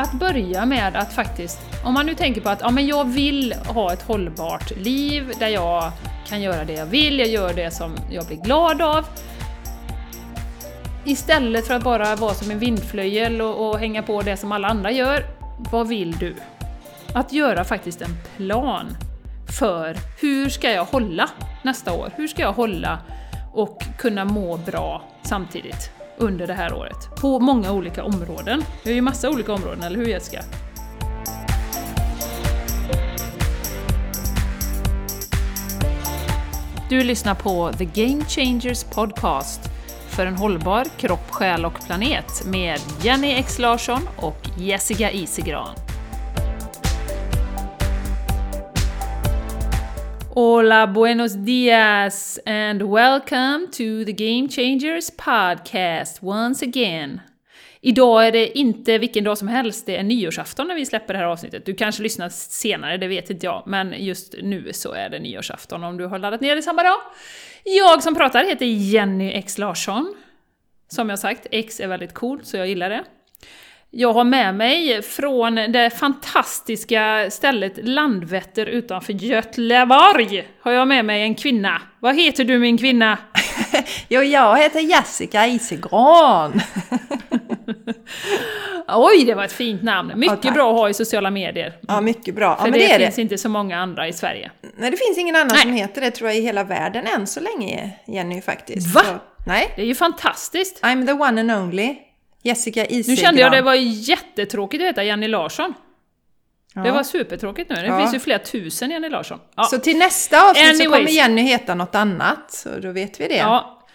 [0.00, 3.52] att börja med att faktiskt, om man nu tänker på att ja, men jag vill
[3.52, 5.92] ha ett hållbart liv där jag
[6.28, 9.06] kan göra det jag vill, jag gör det som jag blir glad av.
[11.04, 14.68] Istället för att bara vara som en vindflöjel och, och hänga på det som alla
[14.68, 15.24] andra gör,
[15.72, 16.34] vad vill du?
[17.14, 18.96] Att göra faktiskt en plan
[19.58, 21.30] för hur ska jag hålla
[21.62, 22.12] nästa år?
[22.16, 22.98] Hur ska jag hålla
[23.52, 27.08] och kunna må bra samtidigt under det här året?
[27.20, 28.64] På många olika områden.
[28.82, 30.42] Vi har ju massa olika områden, eller hur Jessica?
[36.88, 39.60] Du lyssnar på The Game Changers Podcast
[40.08, 45.89] för en hållbar kropp, själ och planet med Jenny X Larsson och Jessica Isigran.
[50.40, 57.20] Hola, buenos dias, and welcome to the Game Changers podcast once again.
[57.80, 61.18] Idag är det inte vilken dag som helst, det är nyårsafton när vi släpper det
[61.18, 61.66] här avsnittet.
[61.66, 65.84] Du kanske lyssnar senare, det vet inte jag, men just nu så är det nyårsafton
[65.84, 66.98] om du har laddat ner det samma dag.
[67.64, 70.14] Jag som pratar heter Jenny X Larsson.
[70.88, 73.04] Som jag sagt, X är väldigt coolt, så jag gillar det.
[73.92, 81.22] Jag har med mig från det fantastiska stället Landvetter utanför Götleborg, har jag med mig
[81.22, 81.82] en kvinna.
[82.00, 83.18] Vad heter du min kvinna?
[84.08, 86.52] jo, jag heter Jessica Isegran.
[88.88, 90.12] Oj, det var ett fint namn!
[90.16, 91.72] Mycket ja, bra att ha i sociala medier.
[91.88, 92.56] Ja, mycket bra.
[92.56, 93.22] För ja, det, det finns det.
[93.22, 94.50] inte så många andra i Sverige.
[94.76, 95.62] Nej, det finns ingen annan Nej.
[95.62, 98.94] som heter det tror jag i hela världen än så länge, Jenny faktiskt.
[98.94, 99.02] Va?
[99.04, 99.14] Så,
[99.46, 99.72] nej.
[99.76, 100.82] Det är ju fantastiskt!
[100.82, 101.96] I'm the one and only.
[102.42, 103.14] Jessica Isegran.
[103.14, 105.74] Nu kände jag det var jättetråkigt att heta Jenny Larsson.
[106.74, 106.80] Ja.
[106.80, 107.76] Det var supertråkigt nu.
[107.76, 107.98] Det ja.
[107.98, 109.38] finns ju flera tusen Jenny Larsson.
[109.56, 109.64] Ja.
[109.64, 110.84] Så till nästa avsnitt Anyways.
[110.84, 113.36] så kommer Jenny heta något annat, så då vet vi det.
[113.36, 113.86] Ja.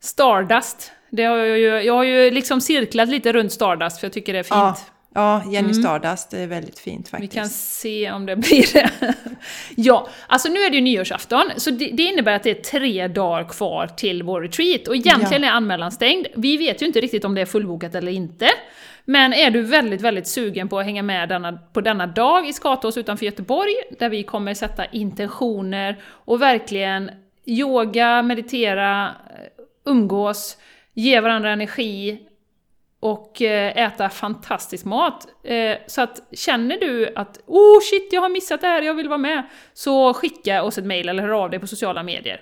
[0.00, 0.92] Stardust.
[1.10, 4.32] Det har jag, ju, jag har ju liksom cirklat lite runt Stardust för jag tycker
[4.32, 4.92] det är fint.
[5.14, 5.42] Ja.
[5.44, 5.74] Jenny mm.
[5.74, 7.32] Stardust är väldigt fint faktiskt.
[7.32, 9.14] Vi kan se om det blir det.
[9.76, 13.08] ja, alltså nu är det ju nyårsafton, så det, det, innebär att det är tre
[13.08, 14.88] dagar kvar till vår retreat.
[14.88, 15.48] Och egentligen ja.
[15.48, 16.26] är anmälan stängd.
[16.34, 18.48] Vi vet ju inte riktigt om det är fullbokat eller inte.
[19.04, 22.52] Men är du väldigt, väldigt sugen på att hänga med denna, på denna dag i
[22.52, 27.10] Skatås utanför Göteborg, där vi kommer sätta intentioner och verkligen
[27.44, 29.14] yoga, meditera,
[29.86, 30.56] umgås,
[30.94, 32.18] ge varandra energi,
[33.00, 35.26] och eh, äta fantastisk mat.
[35.44, 39.08] Eh, så att känner du att oh shit, jag har missat det här, jag vill
[39.08, 42.40] vara med, så skicka oss ett mail eller hör av dig på sociala medier.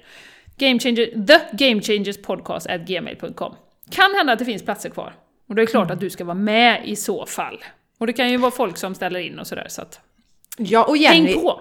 [0.56, 3.54] Game Changer, the Game Changers Podcast at gmail.com.
[3.90, 5.14] Kan hända att det finns platser kvar.
[5.48, 5.94] Och det är klart mm.
[5.94, 7.64] att du ska vara med i så fall.
[7.98, 10.00] Och det kan ju vara folk som ställer in och sådär, så att...
[10.56, 11.60] Ja, och Jenny, häng på!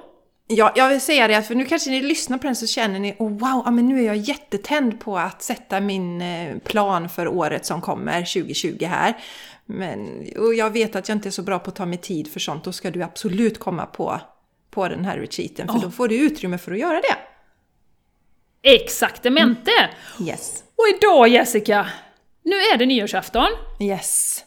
[0.50, 3.16] Ja, jag vill säga det, för nu kanske ni lyssnar på den så känner ni
[3.20, 7.28] oh, wow, ja, men nu är jag jättetänd på att sätta min eh, plan för
[7.28, 9.18] året som kommer, 2020 här.
[9.66, 12.32] Men, och jag vet att jag inte är så bra på att ta mig tid
[12.32, 14.22] för sånt, då ska du absolut komma på,
[14.70, 15.82] på den här retreaten, för oh.
[15.82, 17.18] då får du utrymme för att göra det.
[18.70, 19.72] Exaktamente!
[20.20, 20.30] Mm.
[20.30, 20.64] Yes.
[20.76, 21.88] Och idag Jessica,
[22.44, 23.50] nu är det nyårsafton.
[23.80, 24.44] Yes.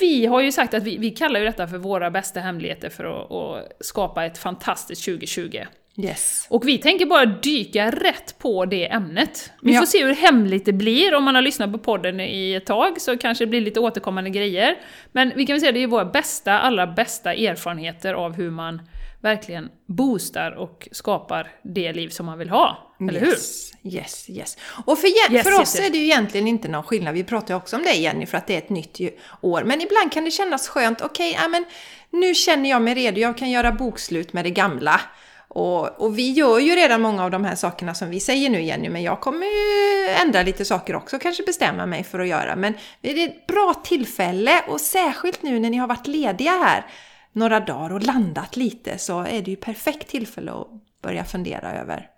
[0.00, 3.04] Vi har ju sagt att vi, vi kallar ju detta för våra bästa hemligheter för
[3.04, 5.64] att, att skapa ett fantastiskt 2020.
[5.98, 6.46] Yes.
[6.50, 9.52] Och vi tänker bara dyka rätt på det ämnet.
[9.62, 9.80] Vi ja.
[9.80, 11.14] får se hur hemligt det blir.
[11.14, 14.30] Om man har lyssnat på podden i ett tag så kanske det blir lite återkommande
[14.30, 14.76] grejer.
[15.12, 18.50] Men vi kan väl säga att det är våra bästa, allra bästa erfarenheter av hur
[18.50, 18.82] man
[19.20, 22.85] verkligen boostar och skapar det liv som man vill ha.
[23.00, 23.90] Eller yes, hur?
[23.90, 24.56] Yes, yes.
[24.86, 27.14] Och för, yes, för oss yes, är det ju egentligen inte någon skillnad.
[27.14, 29.00] Vi pratar ju också om det Jenny, för att det är ett nytt
[29.40, 29.64] år.
[29.64, 31.00] Men ibland kan det kännas skönt.
[31.00, 31.64] Okej, okay, men
[32.10, 33.20] nu känner jag mig redo.
[33.20, 35.00] Jag kan göra bokslut med det gamla.
[35.48, 38.62] Och, och, vi gör ju redan många av de här sakerna som vi säger nu
[38.62, 42.56] Jenny, men jag kommer ju ändra lite saker också, kanske bestämma mig för att göra.
[42.56, 46.86] Men det är ett bra tillfälle och särskilt nu när ni har varit lediga här
[47.32, 50.68] några dagar och landat lite så är det ju perfekt tillfälle att
[51.02, 52.10] börja fundera över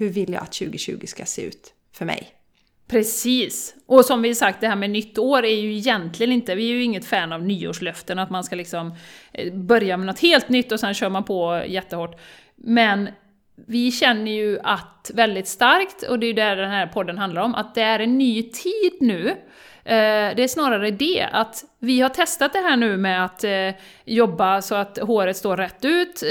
[0.00, 2.32] hur vill jag att 2020 ska se ut för mig?
[2.88, 3.74] Precis!
[3.86, 6.74] Och som vi sagt, det här med nytt år är ju egentligen inte, vi är
[6.74, 8.94] ju inget fan av nyårslöften, att man ska liksom
[9.32, 12.20] eh, börja med något helt nytt och sen kör man på jättehårt.
[12.56, 13.08] Men
[13.54, 17.42] vi känner ju att väldigt starkt, och det är ju det den här podden handlar
[17.42, 19.28] om, att det är en ny tid nu
[19.84, 23.70] eh, det är snarare det, att vi har testat det här nu med att eh,
[24.04, 26.22] jobba så att håret står rätt ut,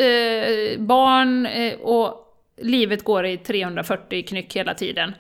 [0.80, 1.48] barn
[1.82, 2.26] och
[2.62, 5.14] livet går i 340 knyck hela tiden.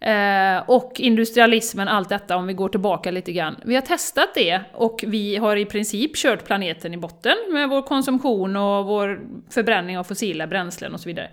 [0.00, 3.56] Eh, och industrialismen, allt detta om vi går tillbaka lite grann.
[3.64, 7.82] Vi har testat det och vi har i princip kört planeten i botten med vår
[7.82, 11.30] konsumtion och vår förbränning av fossila bränslen och så vidare.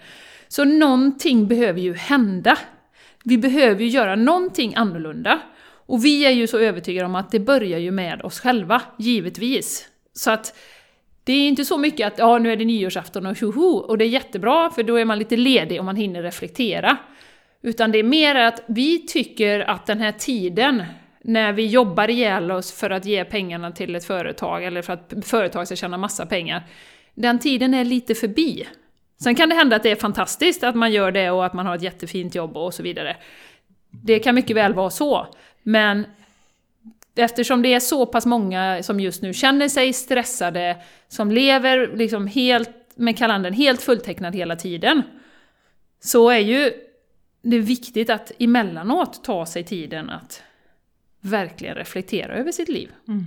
[0.48, 2.58] Så någonting behöver ju hända.
[3.24, 5.40] Vi behöver ju göra någonting annorlunda.
[5.86, 9.90] Och vi är ju så övertygade om att det börjar ju med oss själva, givetvis.
[10.14, 10.54] Så att
[11.24, 14.06] det är inte så mycket att ja, nu är det nyårsafton och tjoho, och det
[14.06, 16.98] är jättebra för då är man lite ledig och man hinner reflektera.
[17.62, 20.83] Utan det är mer att vi tycker att den här tiden
[21.24, 25.13] när vi jobbar ihjäl oss för att ge pengarna till ett företag eller för att
[25.24, 26.63] företag ska tjäna massa pengar,
[27.16, 28.68] den tiden är lite förbi.
[29.24, 31.66] Sen kan det hända att det är fantastiskt att man gör det och att man
[31.66, 33.18] har ett jättefint jobb och så vidare.
[33.92, 35.27] Det kan mycket väl vara så.
[35.63, 36.06] Men
[37.19, 40.77] eftersom det är så pass många som just nu känner sig stressade,
[41.07, 45.01] som lever liksom helt med kalendern helt fulltecknad hela tiden,
[46.00, 46.71] så är ju
[47.42, 50.44] det viktigt att emellanåt ta sig tiden att
[51.21, 52.92] verkligen reflektera över sitt liv.
[53.07, 53.25] Mm.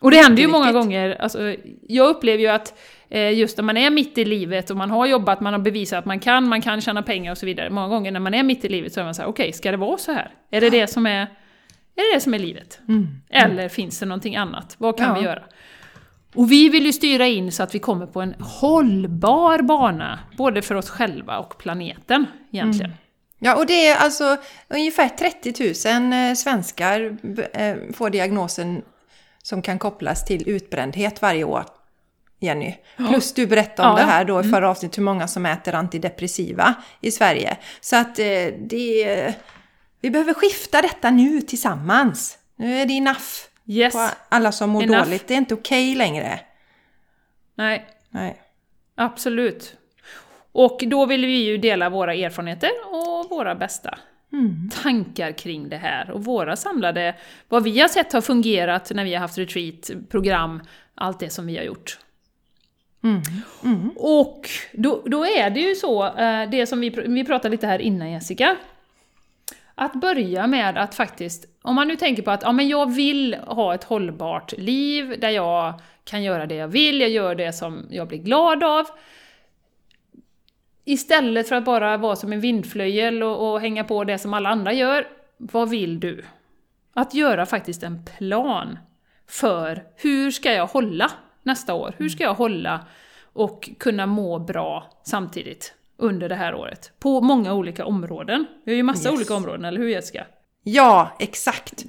[0.00, 1.56] Och det händer ju många gånger, alltså,
[1.88, 5.06] jag upplever ju att eh, just när man är mitt i livet och man har
[5.06, 7.70] jobbat, man har bevisat att man kan, man kan tjäna pengar och så vidare.
[7.70, 9.70] Många gånger när man är mitt i livet så är man såhär, okej, okay, ska
[9.70, 10.30] det vara så här?
[10.50, 11.26] Är det det som är,
[11.96, 12.80] är, det det som är livet?
[12.88, 13.08] Mm.
[13.30, 14.74] Eller finns det någonting annat?
[14.78, 15.14] Vad kan ja.
[15.14, 15.42] vi göra?
[16.34, 20.62] Och vi vill ju styra in så att vi kommer på en hållbar bana, både
[20.62, 22.90] för oss själva och planeten egentligen.
[22.90, 22.98] Mm.
[23.38, 24.36] Ja, och det är alltså
[24.68, 27.16] ungefär 30 000 eh, svenskar
[27.52, 28.82] eh, får diagnosen
[29.42, 31.64] som kan kopplas till utbrändhet varje år.
[32.40, 32.74] Jenny.
[32.96, 34.50] Plus du berättade om ja, det här då i mm.
[34.50, 37.56] förra avsnittet, hur många som äter antidepressiva i Sverige.
[37.80, 39.34] Så att eh, det...
[40.02, 42.38] Vi behöver skifta detta nu tillsammans.
[42.56, 43.20] Nu är det enough
[43.66, 43.94] yes.
[43.94, 45.04] på alla som mår enough.
[45.04, 45.28] dåligt.
[45.28, 46.40] Det är inte okej okay längre.
[47.54, 47.86] Nej.
[48.10, 48.42] Nej.
[48.94, 49.76] Absolut.
[50.52, 53.98] Och då vill vi ju dela våra erfarenheter och våra bästa
[54.32, 54.70] mm.
[54.82, 56.10] tankar kring det här.
[56.10, 57.14] Och våra samlade,
[57.48, 60.62] vad vi har sett har fungerat när vi har haft retreat, program,
[60.94, 61.98] allt det som vi har gjort.
[63.04, 63.22] Mm.
[63.64, 63.90] Mm.
[63.96, 67.78] Och då, då, är det ju så, eh, det som vi, vi pratade lite här
[67.78, 68.56] innan Jessica,
[69.84, 73.34] att börja med att faktiskt, om man nu tänker på att ja, men jag vill
[73.34, 77.86] ha ett hållbart liv där jag kan göra det jag vill, jag gör det som
[77.90, 78.86] jag blir glad av.
[80.84, 84.48] Istället för att bara vara som en vindflöjel och, och hänga på det som alla
[84.48, 85.06] andra gör,
[85.36, 86.24] vad vill du?
[86.94, 88.78] Att göra faktiskt en plan
[89.28, 91.10] för hur ska jag hålla
[91.42, 91.94] nästa år?
[91.98, 92.86] Hur ska jag hålla
[93.32, 96.92] och kunna må bra samtidigt under det här året?
[96.98, 98.46] På många olika områden.
[98.64, 99.16] Vi har ju massa yes.
[99.16, 100.26] olika områden, eller hur Jessica?
[100.62, 101.84] Ja, exakt.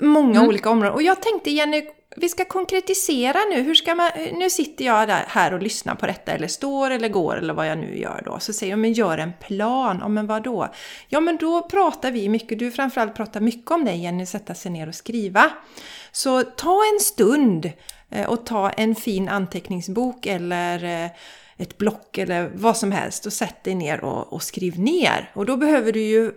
[0.00, 0.48] Många mm.
[0.48, 0.94] olika områden.
[0.94, 1.82] Och jag tänkte Jenny,
[2.16, 3.62] vi ska konkretisera nu.
[3.62, 7.36] Hur ska man, nu sitter jag här och lyssnar på detta, eller står eller går
[7.36, 8.38] eller vad jag nu gör då.
[8.38, 9.98] Så säger jag, men gör en plan.
[10.00, 10.68] Ja, men vad då?
[11.08, 12.58] Ja, men då pratar vi mycket.
[12.58, 15.50] Du framförallt pratar mycket om det, Jenny, sätta sig ner och skriva.
[16.12, 17.72] Så ta en stund
[18.10, 21.10] eh, och ta en fin anteckningsbok eller eh,
[21.62, 25.30] ett block eller vad som helst och sätt dig ner och, och skriv ner.
[25.34, 26.32] Och då behöver du ju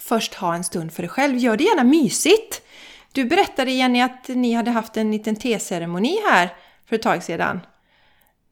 [0.00, 1.38] först ha en stund för dig själv.
[1.38, 2.62] Gör det gärna mysigt!
[3.12, 6.54] Du berättade Jenny att ni hade haft en liten teceremoni här
[6.88, 7.60] för ett tag sedan.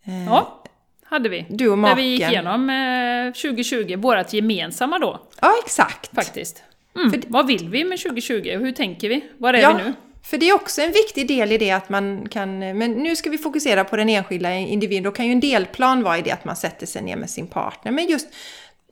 [0.04, 0.64] Eh, ja,
[1.04, 1.46] hade vi.
[1.48, 1.96] Du och maken.
[1.96, 5.20] Där vi gick igenom eh, 2020, vårt gemensamma då.
[5.40, 6.14] Ja, exakt.
[6.14, 6.62] Faktiskt.
[6.96, 7.10] Mm.
[7.10, 9.24] För, vad vill vi med 2020 hur tänker vi?
[9.38, 9.94] Var är ja, vi nu?
[10.22, 13.30] För det är också en viktig del i det att man kan, men nu ska
[13.30, 15.02] vi fokusera på den enskilda individen.
[15.02, 17.46] Då kan ju en delplan vara i det att man sätter sig ner med sin
[17.46, 17.92] partner.
[17.92, 18.28] Men just,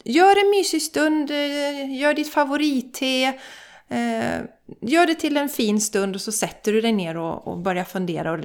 [0.05, 3.33] gör en mysig stund, eh, gör ditt favoritte,
[3.89, 4.41] eh,
[4.81, 7.85] gör det till en fin stund och så sätter du dig ner och, och börjar
[7.85, 8.39] fundera och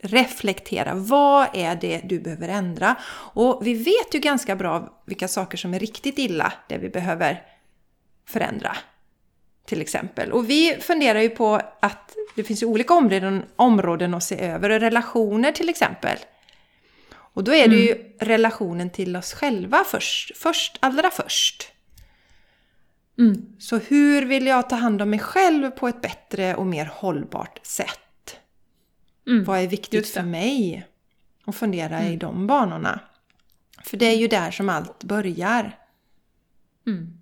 [0.00, 0.94] reflektera.
[0.94, 2.96] Vad är det du behöver ändra?
[3.34, 7.42] Och vi vet ju ganska bra vilka saker som är riktigt illa, det vi behöver
[8.28, 8.76] förändra.
[9.66, 10.32] Till exempel.
[10.32, 14.80] Och vi funderar ju på att det finns ju olika områden, områden att se över.
[14.80, 16.18] Relationer till exempel.
[17.36, 18.06] Och då är det ju mm.
[18.18, 21.72] relationen till oss själva först, först, allra först.
[23.18, 23.46] Mm.
[23.58, 27.66] Så hur vill jag ta hand om mig själv på ett bättre och mer hållbart
[27.66, 28.36] sätt?
[29.26, 29.44] Mm.
[29.44, 30.86] Vad är viktigt för mig?
[31.44, 32.12] Och fundera mm.
[32.12, 33.00] i de banorna.
[33.84, 35.78] För det är ju där som allt börjar.
[36.86, 37.18] Mm.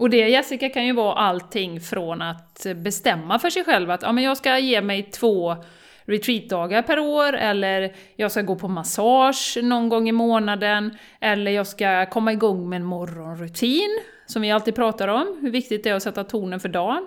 [0.00, 4.12] Och det Jessica kan ju vara allting från att bestämma för sig själv att ja,
[4.12, 5.56] men jag ska ge mig två
[6.04, 11.66] retreatdagar per år, eller jag ska gå på massage någon gång i månaden, eller jag
[11.66, 15.94] ska komma igång med en morgonrutin som vi alltid pratar om, hur viktigt det är
[15.94, 17.06] att sätta tonen för dagen.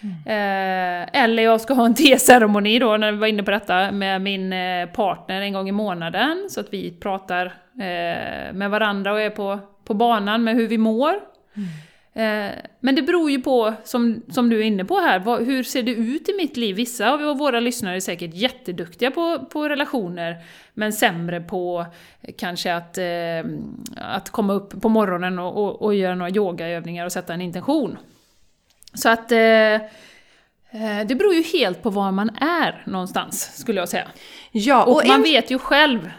[0.00, 0.14] Mm.
[0.26, 4.20] Eh, eller jag ska ha en teceremoni då, när vi var inne på detta, med
[4.20, 6.46] min eh, partner en gång i månaden.
[6.50, 10.78] Så att vi pratar eh, med varandra och är på, på banan med hur vi
[10.78, 11.10] mår.
[11.10, 11.68] Mm.
[12.14, 12.50] Eh,
[12.80, 15.82] men det beror ju på, som, som du är inne på här, vad, hur ser
[15.82, 16.76] det ut i mitt liv?
[16.76, 20.36] Vissa av våra lyssnare är säkert jätteduktiga på, på relationer,
[20.74, 21.86] men sämre på
[22.38, 23.50] kanske att, eh,
[23.96, 27.98] att komma upp på morgonen och, och, och, göra några yogaövningar och sätta en intention.
[28.94, 29.32] Så att...
[29.32, 29.78] Eh,
[30.72, 34.08] Eh, det beror ju helt på var man är någonstans, skulle jag säga.
[34.50, 35.22] Ja, och, och man en...
[35.22, 36.10] vet ju själv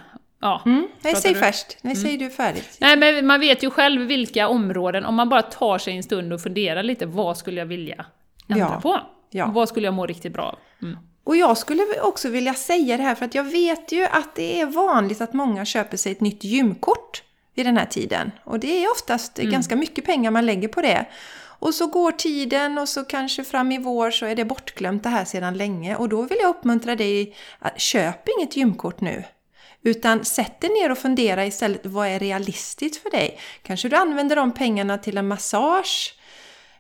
[0.42, 0.88] Ja, mm.
[1.02, 1.40] Nej, säg du?
[1.40, 1.78] först.
[1.82, 2.04] Nej, mm.
[2.04, 2.78] säg du färdigt.
[2.80, 6.34] Nej, men man vet ju själv vilka områden, om man bara tar sig en stund
[6.34, 8.06] och funderar lite, vad skulle jag vilja
[8.48, 8.82] ändra ja.
[8.82, 9.00] på?
[9.30, 9.52] Ja.
[9.54, 10.60] Vad skulle jag må riktigt bra av?
[10.82, 10.98] Mm.
[11.24, 14.62] Och jag skulle också vilja säga det här, för att jag vet ju att det
[14.62, 17.24] är vanligt att många köper sig ett nytt gymkort
[17.56, 18.32] vid den här tiden.
[18.44, 19.52] Och det är oftast mm.
[19.52, 21.06] ganska mycket pengar man lägger på det.
[21.60, 25.10] Och så går tiden och så kanske fram i vår så är det bortglömt det
[25.10, 25.96] här sedan länge.
[25.96, 29.24] Och då vill jag uppmuntra dig att köp inget gymkort nu.
[29.84, 33.40] Utan sätt dig ner och fundera istället, vad är realistiskt för dig?
[33.64, 36.16] Kanske du använder de pengarna till en massage,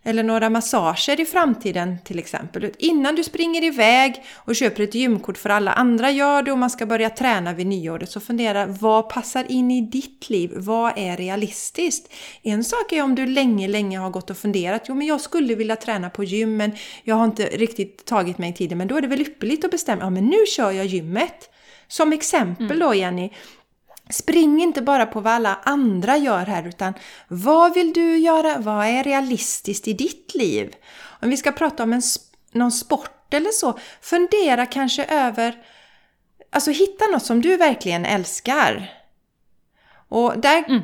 [0.03, 2.71] eller några massager i framtiden till exempel.
[2.77, 6.69] Innan du springer iväg och köper ett gymkort för alla andra gör det och man
[6.69, 10.51] ska börja träna vid nyåret så fundera vad passar in i ditt liv?
[10.55, 12.13] Vad är realistiskt?
[12.41, 14.81] En sak är om du länge, länge har gått och funderat.
[14.87, 16.71] Jo, men jag skulle vilja träna på gym men
[17.03, 18.77] jag har inte riktigt tagit mig tiden.
[18.77, 21.50] Men då är det väl ypperligt att bestämma, ja men nu kör jag gymmet.
[21.91, 23.29] Som exempel då Jenny,
[24.09, 26.93] Spring inte bara på vad alla andra gör här utan
[27.27, 28.57] vad vill du göra?
[28.57, 30.75] Vad är realistiskt i ditt liv?
[31.21, 32.01] Om vi ska prata om en,
[32.51, 35.63] någon sport eller så, fundera kanske över
[36.53, 38.93] Alltså hitta något som du verkligen älskar.
[40.09, 40.81] Och där mm.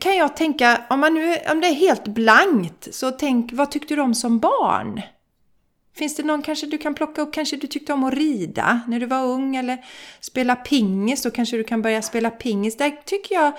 [0.00, 3.96] kan jag tänka, om, man nu, om det är helt blankt, så tänk vad tyckte
[3.96, 5.02] du om som barn?
[5.98, 7.32] Finns det någon kanske du kan plocka upp?
[7.32, 9.84] Kanske du tyckte om att rida när du var ung eller
[10.20, 11.22] spela pingis.
[11.22, 12.76] Då kanske du kan börja spela pingis.
[12.76, 13.52] Där tycker jag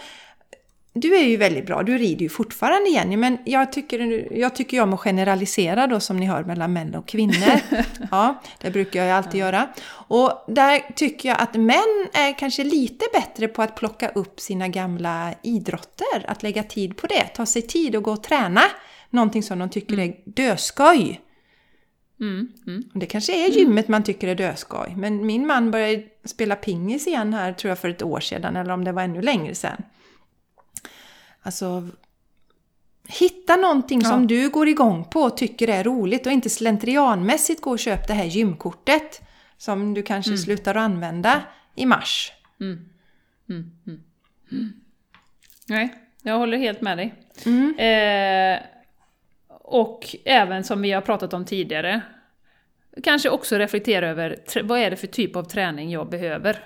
[1.01, 4.81] du är ju väldigt bra, du rider ju fortfarande Jenny, men jag tycker, jag tycker
[4.81, 7.59] om att generalisera då som ni hör mellan män och kvinnor.
[8.11, 9.67] Ja, det brukar jag alltid göra.
[9.89, 14.67] Och där tycker jag att män är kanske lite bättre på att plocka upp sina
[14.67, 18.61] gamla idrotter, att lägga tid på det, ta sig tid och gå och träna.
[19.09, 20.09] Någonting som de tycker mm.
[20.09, 21.21] är döskoj.
[22.19, 22.83] Mm, mm.
[22.93, 24.93] Det kanske är gymmet man tycker är döskoj.
[24.97, 28.55] Men min man började spela pingis igen här tror jag för ett år sedan.
[28.55, 29.83] Eller om det var ännu längre sedan.
[31.41, 31.87] Alltså...
[33.09, 34.09] Hitta någonting ja.
[34.09, 38.07] som du går igång på och tycker är roligt och inte slentrianmässigt gå och köpa
[38.07, 39.21] det här gymkortet.
[39.57, 40.37] Som du kanske mm.
[40.37, 41.41] slutar att använda
[41.75, 42.31] i mars.
[42.59, 42.89] Mm.
[43.49, 44.73] Mm, mm.
[45.67, 47.13] Nej, jag håller helt med dig.
[47.77, 48.61] Eh,
[49.69, 52.01] och även som vi har pratat om tidigare,
[53.03, 56.59] kanske också reflektera över vad är det för typ av träning jag behöver.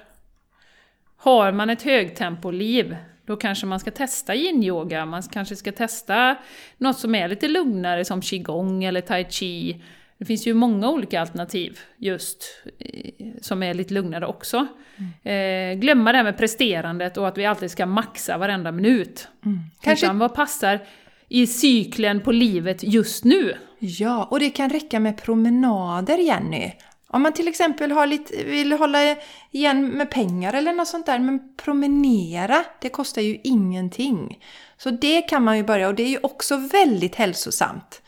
[1.17, 6.35] Har man ett högtempoliv, då kanske man ska testa yin-yoga, man kanske ska testa
[6.77, 9.83] något som är lite lugnare som qigong eller tai chi.
[10.17, 12.43] Det finns ju många olika alternativ just
[12.79, 14.67] eh, som är lite lugnare också.
[14.97, 15.73] Mm.
[15.73, 19.27] Eh, glömma det här med presterandet och att vi alltid ska maxa varenda minut.
[19.45, 19.59] Mm.
[19.81, 20.05] Kanske...
[20.05, 20.79] Utan vad passar
[21.31, 23.57] i cykeln på livet just nu.
[23.79, 26.71] Ja, och det kan räcka med promenader, Jenny.
[27.07, 29.15] Om man till exempel har lite, vill hålla
[29.51, 34.39] igen med pengar eller något sånt där, men promenera, det kostar ju ingenting.
[34.77, 38.01] Så det kan man ju börja, och det är ju också väldigt hälsosamt.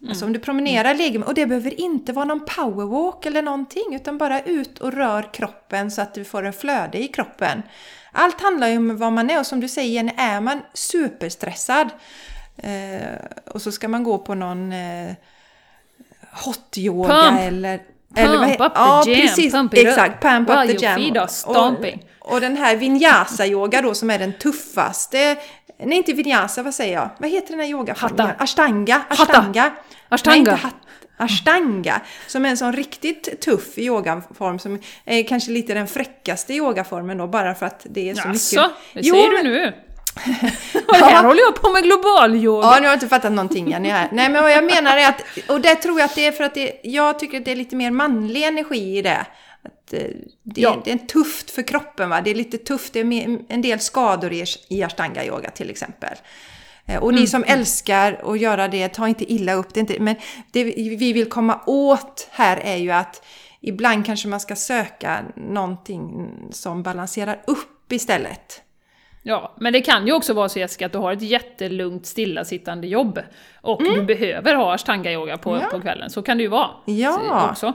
[0.00, 0.10] Mm.
[0.10, 1.22] Alltså om du promenerar mm.
[1.22, 5.90] och det behöver inte vara någon powerwalk eller någonting, utan bara ut och rör kroppen
[5.90, 7.62] så att du får en flöde i kroppen.
[8.12, 11.90] Allt handlar ju om vad man är och som du säger Jenny, är man superstressad
[13.50, 15.14] och så ska man gå på någon eh,
[16.44, 17.40] hot-yoga Pump.
[17.40, 17.78] eller...
[17.78, 21.00] Pump eller vad, up the ja, jam, precis, pump it exakt, pump up the jam.
[21.00, 22.04] Feet are stomping.
[22.18, 25.36] Och, och den här vinyasa-yoga då som är den tuffaste,
[25.78, 27.10] nej inte vinyasa, vad säger jag?
[27.18, 28.30] Vad heter den här yogaformen?
[28.38, 29.02] Ashtanga.
[29.08, 29.62] Ashtanga.
[29.62, 29.82] Hatta.
[30.08, 30.58] Ashtanga.
[30.62, 30.72] Nej,
[31.18, 37.18] Ashtanga, som är en sån riktigt tuff yogaform som är kanske lite den fräckaste yogaformen
[37.18, 38.76] då, bara för att det är så Jaså, mycket...
[38.94, 39.72] det säger jo, du nu?
[40.88, 42.66] Och här håller jag på med global yoga.
[42.66, 44.08] Ja, nu har jag inte fattat någonting Jenny här.
[44.12, 46.44] Nej, men vad jag menar är att, och det tror jag att det är för
[46.44, 49.26] att det, jag tycker att det är lite mer manlig energi i det.
[49.64, 50.00] Att eh,
[50.42, 50.82] det, ja.
[50.84, 52.20] det är tufft för kroppen, va?
[52.20, 56.14] det är lite tufft, det är en del skador i, i ashtanga yoga till exempel.
[56.86, 57.26] Eh, och ni mm.
[57.26, 59.80] som älskar att göra det, ta inte illa upp det.
[59.80, 60.16] Inte, men
[60.52, 63.24] det vi vill komma åt här är ju att
[63.60, 68.62] ibland kanske man ska söka någonting som balanserar upp istället.
[69.28, 72.86] Ja, men det kan ju också vara så Jessica att du har ett jättelugnt stillasittande
[72.86, 73.20] jobb
[73.60, 73.94] och mm.
[73.94, 75.68] du behöver ha ashtanga-yoga på, ja.
[75.70, 76.10] på kvällen.
[76.10, 76.70] Så kan det ju vara.
[76.84, 77.48] Ja.
[77.50, 77.74] Också.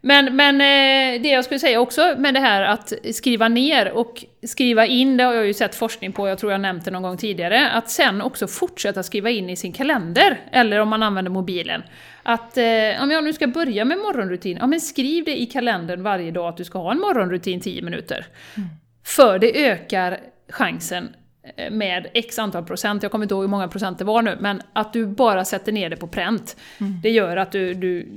[0.00, 4.24] Men, men eh, det jag skulle säga också med det här att skriva ner och
[4.46, 7.02] skriva in, det har jag ju sett forskning på, jag tror jag nämnt det någon
[7.02, 11.30] gång tidigare, att sen också fortsätta skriva in i sin kalender, eller om man använder
[11.30, 11.82] mobilen.
[12.22, 16.02] Att eh, om jag nu ska börja med morgonrutin, ja men skriv det i kalendern
[16.02, 18.26] varje dag att du ska ha en morgonrutin 10 minuter.
[18.56, 18.68] Mm.
[19.04, 21.16] För det ökar chansen
[21.56, 24.36] eh, med x antal procent, jag kommer inte ihåg hur många procent det var nu,
[24.40, 26.56] men att du bara sätter ner det på pränt.
[26.80, 27.00] Mm.
[27.02, 28.08] Det gör att du, du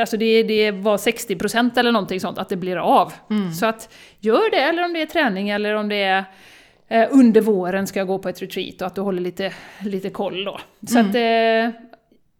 [0.00, 3.12] alltså det, det var 60 procent eller någonting sånt, att det blir av.
[3.30, 3.52] Mm.
[3.52, 6.24] Så att gör det, eller om det är träning eller om det är
[6.88, 10.10] eh, under våren ska jag gå på ett retreat och att du håller lite, lite
[10.10, 10.60] koll då.
[10.88, 11.10] Så mm.
[11.10, 11.80] att eh,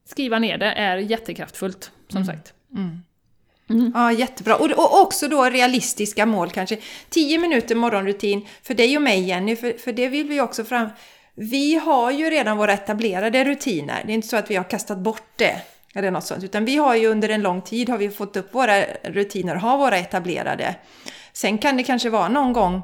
[0.05, 2.27] skriva ner det är jättekraftfullt, som mm.
[2.27, 2.55] sagt.
[3.73, 3.93] Mm.
[3.95, 4.57] Ja, jättebra.
[4.57, 6.77] Och, och, också då realistiska mål kanske.
[7.09, 10.89] 10 minuter morgonrutin för dig och mig Jenny, för, för det vill vi också fram...
[11.35, 14.03] Vi har ju redan våra etablerade rutiner.
[14.07, 15.57] Det är inte så att vi har kastat bort det.
[15.95, 16.45] Eller något sånt.
[16.45, 19.61] Utan vi har ju under en lång tid har vi fått upp våra rutiner, och
[19.61, 20.75] har våra etablerade.
[21.33, 22.83] Sen kan det kanske vara någon gång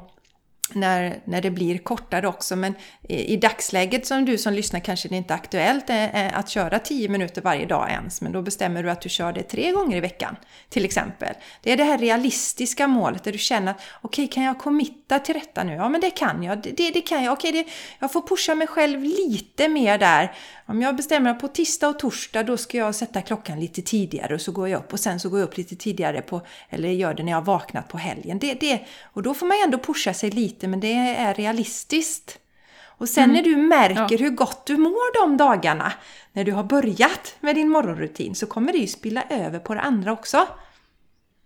[0.75, 2.55] när, när det blir kortare också.
[2.55, 6.39] Men i, i dagsläget som du som lyssnar kanske det inte är aktuellt eh, eh
[6.39, 8.21] att köra 10 minuter varje dag ens.
[8.21, 10.35] Men då bestämmer du att du kör det tre gånger i veckan
[10.69, 11.33] till exempel.
[11.61, 15.19] Det är det här realistiska målet där du känner att okej, okay, kan jag committa
[15.19, 15.73] till detta nu?
[15.73, 16.63] Ja, men det kan jag.
[16.63, 17.33] Det, det, det kan jag.
[17.33, 20.35] Okej, okay, jag får pusha mig själv lite mer där.
[20.69, 24.33] Om jag bestämmer att på tisdag och torsdag då ska jag sätta klockan lite tidigare
[24.33, 26.89] och så går jag upp och sen så går jag upp lite tidigare på, eller
[26.89, 28.39] gör det när jag har vaknat på helgen.
[28.39, 32.39] Det, det, och då får man ändå pusha sig lite men det är realistiskt.
[32.81, 33.35] Och sen mm.
[33.35, 34.17] när du märker ja.
[34.17, 35.93] hur gott du mår de dagarna,
[36.33, 39.81] när du har börjat med din morgonrutin, så kommer det ju spilla över på det
[39.81, 40.47] andra också.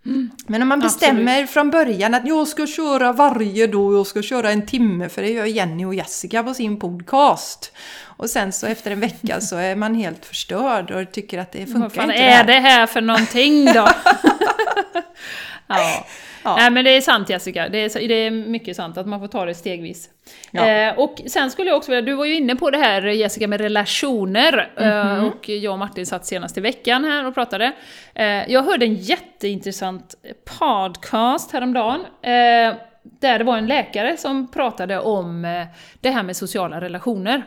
[0.06, 0.32] Mm.
[0.48, 1.50] Men om man bestämmer Absolut.
[1.50, 5.30] från början att jag ska köra varje dag, jag ska köra en timme, för det
[5.30, 7.72] gör Jenny och Jessica på sin podcast.
[8.18, 11.66] Och sen så efter en vecka så är man helt förstörd och tycker att det
[11.66, 12.22] funkar Vad fan inte.
[12.22, 13.88] Vad är det här för någonting då?
[15.80, 16.06] ja.
[16.44, 16.56] Ja.
[16.56, 19.28] Nej men det är sant Jessica, det är, det är mycket sant att man får
[19.28, 20.10] ta det stegvis.
[20.52, 20.68] Ja.
[20.68, 23.48] Eh, och sen skulle jag också vilja, du var ju inne på det här Jessica
[23.48, 25.18] med relationer, mm -hmm.
[25.18, 27.72] eh, och jag och Martin satt senast i veckan här och pratade.
[28.16, 30.16] Eh, jag hörde en jätteintressant
[30.60, 35.66] podcast häromdagen, eh, där det var en läkare som pratade om eh,
[36.02, 37.46] det här med sociala relationer.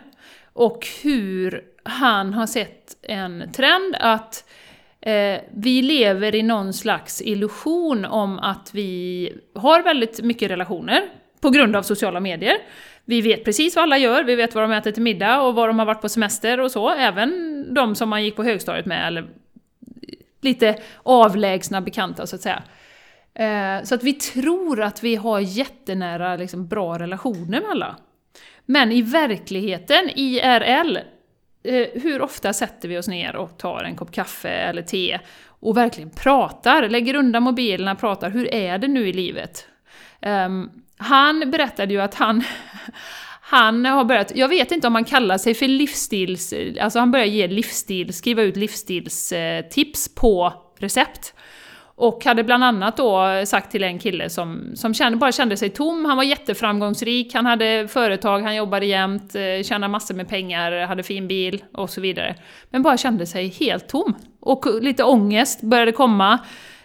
[0.53, 4.45] Och hur han har sett en trend att
[5.07, 11.03] eh, vi lever i någon slags illusion om att vi har väldigt mycket relationer
[11.41, 12.57] på grund av sociala medier.
[13.05, 15.69] Vi vet precis vad alla gör, vi vet vad de äter till middag och var
[15.69, 19.07] de har varit på semester och så, även de som man gick på högstadiet med,
[19.07, 19.27] eller
[20.41, 22.63] lite avlägsna bekanta så att säga.
[23.35, 27.97] Eh, så att vi tror att vi har jättenära, liksom, bra relationer med alla.
[28.65, 30.99] Men i verkligheten, IRL,
[31.67, 35.19] Eh, hur ofta sätter vi oss ner och tar en kopp kaffe eller te
[35.61, 39.67] och verkligen pratar, lägger undan mobilerna, pratar, hur är det nu i livet?
[40.23, 42.43] Um, han berättade ju att han,
[43.41, 47.27] han har börjat, jag vet inte om han kallar sig för livsstils, alltså han börjar
[47.27, 51.35] ge livsstil, skriva ut livsstilstips på recept.
[51.99, 55.71] Och hade bland annat då sagt till en kille som, som kände, bara kände sig
[55.71, 60.87] tom, han var jätteframgångsrik, han hade företag, han jobbade jämt, eh, tjänade massor med pengar,
[60.87, 62.35] hade fin bil och så vidare.
[62.71, 64.15] Men bara kände sig helt tom.
[64.41, 66.39] Och lite ångest började komma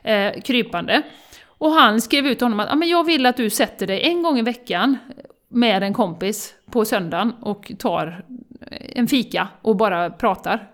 [0.04, 1.02] eh, krypande.
[1.46, 4.02] Och han skrev ut till honom att ah, men jag vill att du sätter dig
[4.02, 4.98] en gång i veckan
[5.50, 8.26] med en kompis på söndagen och tar
[8.96, 10.71] en fika och bara pratar.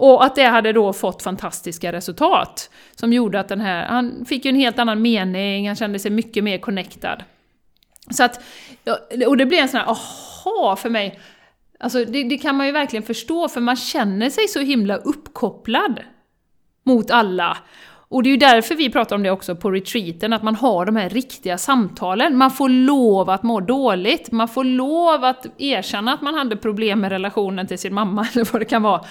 [0.00, 2.70] Och att det hade då fått fantastiska resultat.
[2.94, 6.10] Som gjorde att den här, han fick ju en helt annan mening, han kände sig
[6.10, 7.24] mycket mer connectad.
[8.10, 8.40] Så att,
[9.26, 11.20] och det blev en sån här aha för mig.
[11.80, 16.00] Alltså det, det, kan man ju verkligen förstå, för man känner sig så himla uppkopplad
[16.84, 17.56] mot alla.
[18.08, 20.86] Och det är ju därför vi pratar om det också på retreaten, att man har
[20.86, 22.36] de här riktiga samtalen.
[22.36, 27.00] Man får lov att må dåligt, man får lov att erkänna att man hade problem
[27.00, 29.04] med relationen till sin mamma, eller vad det kan vara.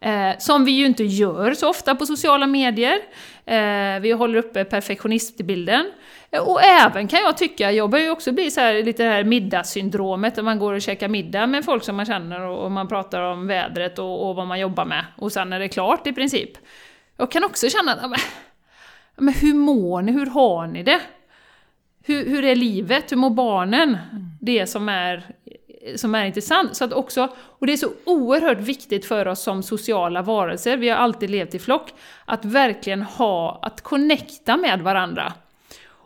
[0.00, 2.98] Eh, som vi ju inte gör så ofta på sociala medier.
[3.44, 5.92] Eh, vi håller uppe perfektionistbilden.
[6.30, 9.10] Eh, och även kan jag tycka, jag börjar ju också bli så här, lite det
[9.10, 12.72] här middagssyndromet, där man går och käkar middag med folk som man känner och, och
[12.72, 15.04] man pratar om vädret och, och, vad man jobbar med.
[15.16, 16.50] Och sen är det klart i princip.
[17.16, 18.20] Jag kan också känna att,
[19.16, 20.12] men, hur mår ni?
[20.12, 21.00] Hur har ni det?
[22.04, 23.12] Hur, hur är livet?
[23.12, 23.88] Hur mår barnen?
[23.88, 24.30] Mm.
[24.40, 25.24] Det som är
[25.96, 26.76] som är intressant.
[26.76, 30.88] Så att också, och det är så oerhört viktigt för oss som sociala varelser, vi
[30.88, 31.94] har alltid levt i flock,
[32.24, 35.32] att verkligen ha, att connecta med varandra.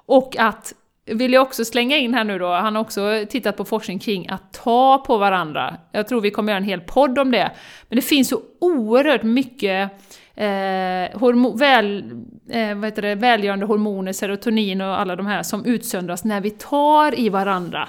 [0.07, 3.65] Och att, vill jag också slänga in här nu då, han har också tittat på
[3.65, 5.77] forskning kring att ta på varandra.
[5.93, 7.51] Jag tror vi kommer göra en hel podd om det.
[7.89, 9.91] Men det finns så oerhört mycket
[10.35, 12.13] eh, hormo, väl,
[12.51, 16.51] eh, vad heter det, välgörande hormoner, serotonin och alla de här som utsöndras när vi
[16.51, 17.89] tar i varandra.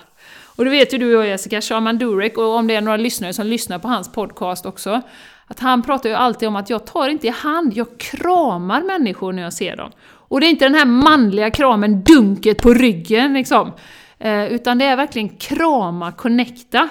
[0.55, 3.33] Och det vet ju du och Jessica, Shaman Durek, och om det är några lyssnare
[3.33, 5.01] som lyssnar på hans podcast också,
[5.47, 9.33] att han pratar ju alltid om att jag tar inte i hand, jag kramar människor
[9.33, 9.91] när jag ser dem.
[10.07, 13.71] Och det är inte den här manliga kramen, dunket på ryggen liksom.
[14.19, 16.89] Eh, utan det är verkligen krama, connecta.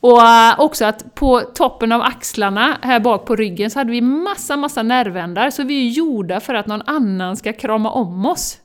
[0.00, 4.00] Och eh, också att på toppen av axlarna, här bak på ryggen, så hade vi
[4.00, 8.58] massa, massa nervändar, så vi är gjorda för att någon annan ska krama om oss.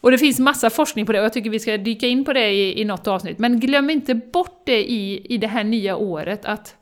[0.00, 2.32] Och det finns massa forskning på det och jag tycker vi ska dyka in på
[2.32, 3.38] det i, i något avsnitt.
[3.38, 6.74] Men glöm inte bort det i, i det här nya året, att,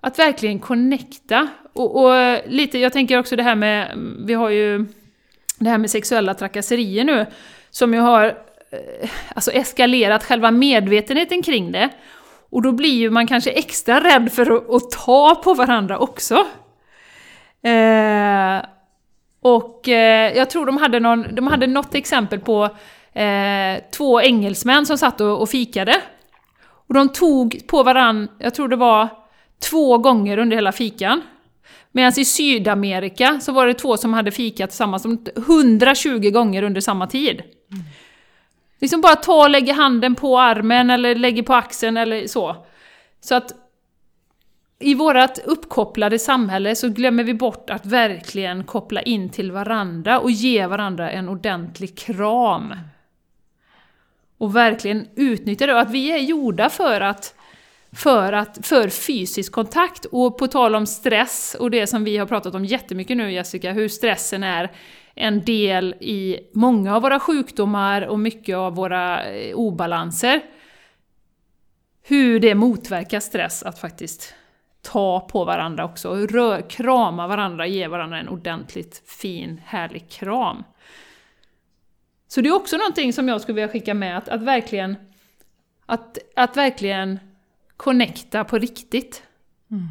[0.00, 1.48] att verkligen connecta.
[1.72, 4.86] Och, och lite, jag tänker också det här med, vi har ju
[5.58, 7.26] det här med sexuella trakasserier nu,
[7.70, 8.24] som ju har
[8.70, 11.88] eh, alltså eskalerat själva medvetenheten kring det.
[12.50, 16.34] Och då blir ju man kanske extra rädd för att, att ta på varandra också.
[17.62, 18.75] Eh,
[19.54, 22.64] och eh, jag tror de hade, någon, de hade något exempel på
[23.12, 25.96] eh, två engelsmän som satt och, och fikade.
[26.88, 29.08] Och de tog på varann, jag tror det var
[29.70, 31.22] två gånger under hela fikan.
[31.92, 35.06] Medan i Sydamerika så var det två som hade fikat tillsammans
[35.36, 37.42] 120 gånger under samma tid.
[37.72, 37.84] Mm.
[38.80, 42.56] Liksom bara ta och lägga handen på armen eller lägger på axeln eller så.
[43.20, 43.52] Så att
[44.78, 50.30] i vårt uppkopplade samhälle så glömmer vi bort att verkligen koppla in till varandra och
[50.30, 52.74] ge varandra en ordentlig kram.
[54.38, 57.34] Och verkligen utnyttja det, och att vi är gjorda för att
[57.92, 60.04] för, att, för fysisk kontakt.
[60.04, 63.72] Och på tal om stress, och det som vi har pratat om jättemycket nu Jessica,
[63.72, 64.72] hur stressen är
[65.14, 70.40] en del i många av våra sjukdomar och mycket av våra eh, obalanser.
[72.02, 74.34] Hur det motverkar stress att faktiskt
[74.92, 80.64] ta på varandra också, rör, krama varandra, ge varandra en ordentligt fin, härlig kram.
[82.28, 84.96] Så det är också någonting som jag skulle vilja skicka med, att, att verkligen
[85.86, 87.18] att, att verkligen
[87.76, 89.22] connecta på riktigt.
[89.70, 89.86] Mm.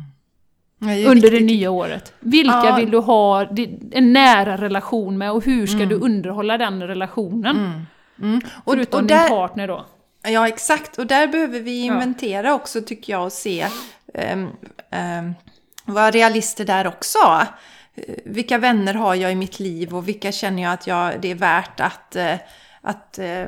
[1.02, 2.14] Ja, under det nya året.
[2.20, 2.76] Vilka ja.
[2.76, 3.48] vill du ha
[3.92, 5.90] en nära relation med och hur ska mm.
[5.90, 7.58] du underhålla den relationen?
[7.58, 7.82] Mm.
[8.22, 8.42] Mm.
[8.64, 9.86] Och, Förutom och där, din partner då.
[10.28, 11.00] Ja, exakt.
[11.00, 12.54] Och där behöver vi inventera ja.
[12.54, 13.68] också tycker jag och se
[14.14, 14.50] um,
[14.92, 15.34] um,
[15.86, 17.48] vara realister där också.
[18.26, 21.36] Vilka vänner har jag i mitt liv och vilka känner jag att jag, det är
[21.36, 22.36] värt att, uh,
[22.82, 23.48] att uh,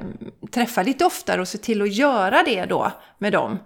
[0.52, 3.60] träffa lite oftare och se till att göra det då med dem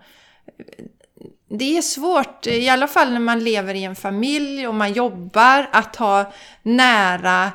[1.58, 5.70] det är svårt, i alla fall när man lever i en familj och man jobbar,
[5.72, 7.52] att ha nära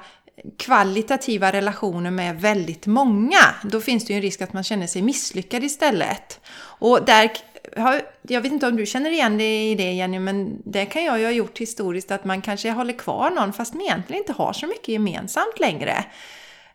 [0.58, 3.38] kvalitativa relationer med väldigt många.
[3.62, 6.40] Då finns det ju en risk att man känner sig misslyckad istället.
[6.58, 7.30] Och där,
[8.22, 11.18] jag vet inte om du känner igen dig i det Jenny, men det kan jag
[11.18, 14.52] ju ha gjort historiskt att man kanske håller kvar någon fast man egentligen inte har
[14.52, 16.04] så mycket gemensamt längre.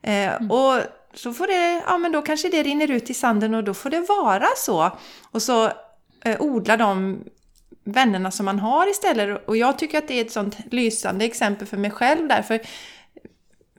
[0.01, 0.51] Eh, mm.
[0.51, 0.81] Och
[1.13, 3.89] så får det, ja men då kanske det rinner ut i sanden och då får
[3.89, 4.91] det vara så.
[5.31, 5.65] Och så
[6.25, 7.23] eh, odla de
[7.83, 9.47] vännerna som man har istället.
[9.47, 12.59] Och jag tycker att det är ett sånt lysande exempel för mig själv därför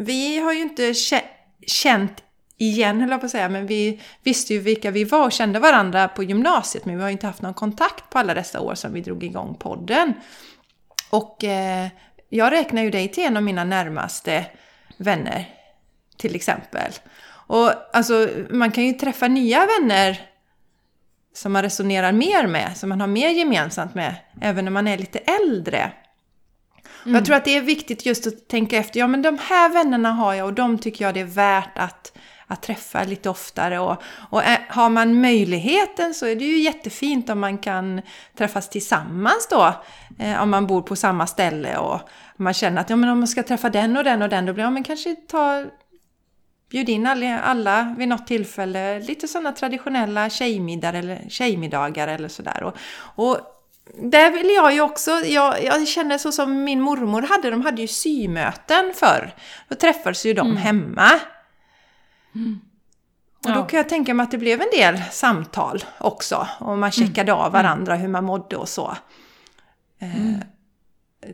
[0.04, 0.94] vi har ju inte
[1.66, 2.22] känt
[2.58, 5.58] igen, höll jag på att säga, men vi visste ju vilka vi var och kände
[5.58, 8.92] varandra på gymnasiet, men vi har inte haft någon kontakt på alla dessa år som
[8.92, 10.14] vi drog igång podden.
[11.10, 11.88] Och eh,
[12.28, 14.46] jag räknar ju dig till en av mina närmaste
[14.96, 15.48] vänner,
[16.16, 16.92] till exempel.
[17.46, 20.20] Och alltså, man kan ju träffa nya vänner
[21.34, 24.98] som man resonerar mer med, som man har mer gemensamt med, även när man är
[24.98, 25.92] lite äldre.
[27.04, 27.14] Mm.
[27.14, 30.12] Jag tror att det är viktigt just att tänka efter, ja men de här vännerna
[30.12, 33.78] har jag och de tycker jag det är värt att, att träffa lite oftare.
[33.78, 38.02] Och, och har man möjligheten så är det ju jättefint om man kan
[38.38, 39.74] träffas tillsammans då,
[40.18, 42.00] eh, om man bor på samma ställe och
[42.36, 44.52] man känner att ja, men om man ska träffa den och den och den, då
[44.52, 45.64] blir man kanske ta
[46.70, 52.62] Bjud in alla vid något tillfälle, lite sådana traditionella tjejmiddagar eller, tjejmiddagar eller sådär.
[52.62, 52.76] Och,
[53.26, 53.38] och
[53.94, 57.82] där vill jag ju också, jag, jag, känner så som min mormor hade, de hade
[57.82, 59.34] ju symöten förr.
[59.68, 60.56] Då träffades ju de mm.
[60.56, 61.10] hemma.
[62.34, 62.60] Mm.
[63.44, 66.48] Och då kan jag tänka mig att det blev en del samtal också.
[66.58, 67.44] Och man checkade mm.
[67.44, 68.96] av varandra hur man mådde och så.
[70.00, 70.40] Mm.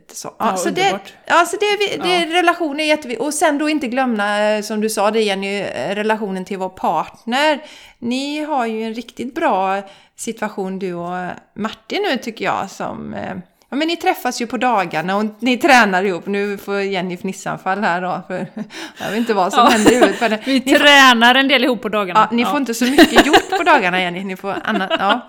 [0.07, 2.39] Så, ja, ja, så det, alltså det, det, ja.
[2.39, 3.25] relationen är jätteviktigt.
[3.25, 6.69] Och sen då inte glömma, eh, som du sa det Jenny, eh, relationen till vår
[6.69, 7.63] partner.
[7.99, 9.81] Ni har ju en riktigt bra
[10.19, 13.35] situation du och Martin nu tycker jag som eh,
[13.71, 16.25] Ja men ni träffas ju på dagarna och ni tränar ihop.
[16.25, 18.47] Nu får Jenny fnissanfall här då, för
[18.99, 19.69] jag vet inte vad som ja.
[19.69, 20.41] händer i huvudet.
[20.47, 22.27] Vi ni tränar en del ihop på dagarna.
[22.31, 24.23] Ja, ni får inte så mycket gjort på dagarna Jenny.
[24.23, 25.27] Ni får annat, ja.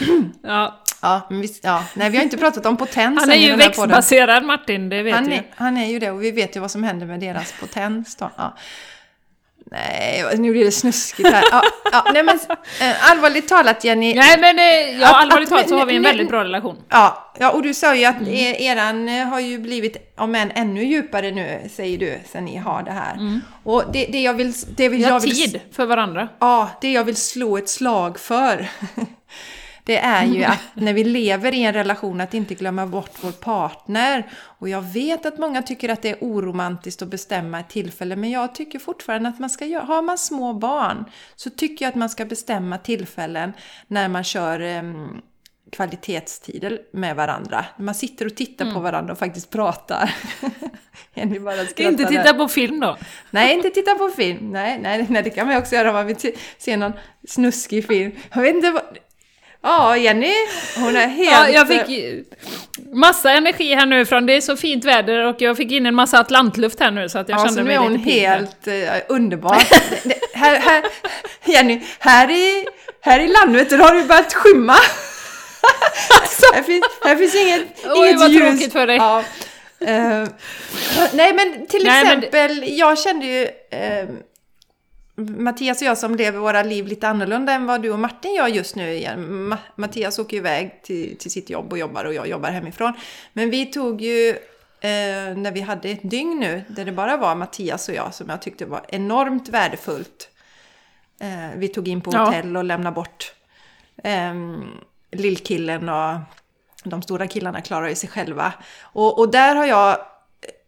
[0.42, 0.78] ja.
[1.02, 4.44] Ja, men vi, ja, nej, vi har inte pratat om potens Han är ju växtbaserad
[4.44, 6.84] Martin, det vet han är, Han är ju det och vi vet ju vad som
[6.84, 8.30] händer med deras potens då.
[8.36, 8.56] Ja.
[9.72, 11.44] Nej, nu blir det snuskigt här.
[11.50, 12.38] Ja, ja, nej men
[12.80, 14.14] äh, allvarligt talat Jenny.
[14.14, 14.56] Nej men
[15.00, 16.76] ja, allvarligt talat så har vi en väldigt bra relation.
[16.88, 18.34] Ja, ja och du sa ju att mm.
[18.34, 22.56] er, eran eh, har ju blivit, om än ännu djupare nu, säger du, sen ni
[22.56, 23.14] har det här.
[23.14, 23.40] Mm.
[23.64, 24.52] Och det, det jag vill...
[24.76, 26.28] Det vill, vi har jag vill, tid för varandra.
[26.38, 28.68] Ja, det jag vill slå ett slag för.
[29.84, 33.32] det är ju att när vi lever i en relation att inte glömma bort vår
[33.32, 34.30] partner.
[34.58, 38.30] Och jag vet att många tycker att det är oromantiskt att bestämma ett tillfälle, men
[38.30, 41.04] jag tycker fortfarande att man ska göra, har man små barn
[41.36, 43.52] så tycker jag att man ska bestämma tillfällen
[43.86, 45.22] när man kör um,
[45.72, 47.64] kvalitetstider med varandra.
[47.78, 48.74] Man sitter och tittar mm.
[48.74, 50.14] på varandra och faktiskt pratar.
[51.40, 52.96] bara inte titta på film då?
[53.30, 54.50] Nej, inte titta på film.
[54.50, 56.16] Nej, nej, nej, det kan man också göra om man vill
[56.58, 56.92] se någon
[57.28, 58.12] snuskig film.
[58.34, 58.82] Jag vet inte vad,
[59.62, 60.34] Ja, Jenny,
[60.76, 61.30] hon är helt...
[61.30, 62.26] Ja, jag fick
[62.92, 65.94] massa energi här nu från det är så fint väder och jag fick in en
[65.94, 68.38] massa atlantluft här nu så att jag ja, kände mig lite Ja, så nu är
[68.38, 69.62] hon helt uh, underbar.
[70.34, 70.84] här, här,
[71.44, 72.66] Jenny, här i,
[73.00, 74.76] här i Landvetter har det börjat skymma.
[76.54, 78.50] här, finns, här finns inget, Oj, inget vad ljus.
[78.50, 78.96] tråkigt för dig.
[78.96, 79.24] Ja.
[79.80, 80.28] Uh,
[81.12, 82.76] nej men till nej, exempel, men...
[82.76, 83.42] jag kände ju...
[83.42, 84.08] Uh,
[85.30, 88.48] Mattias och jag som lever våra liv lite annorlunda än vad du och Martin gör
[88.48, 89.54] just nu igen.
[89.76, 92.92] Mattias åker iväg till, till sitt jobb och jobbar och jag jobbar hemifrån.
[93.32, 94.30] Men vi tog ju,
[94.80, 98.28] eh, när vi hade ett dygn nu, där det bara var Mattias och jag som
[98.28, 100.30] jag tyckte var enormt värdefullt.
[101.20, 102.58] Eh, vi tog in på hotell ja.
[102.58, 103.34] och lämnade bort
[104.04, 104.34] eh,
[105.10, 106.18] lillkillen och
[106.84, 108.52] de stora killarna klarar ju sig själva.
[108.82, 109.98] Och, och där har jag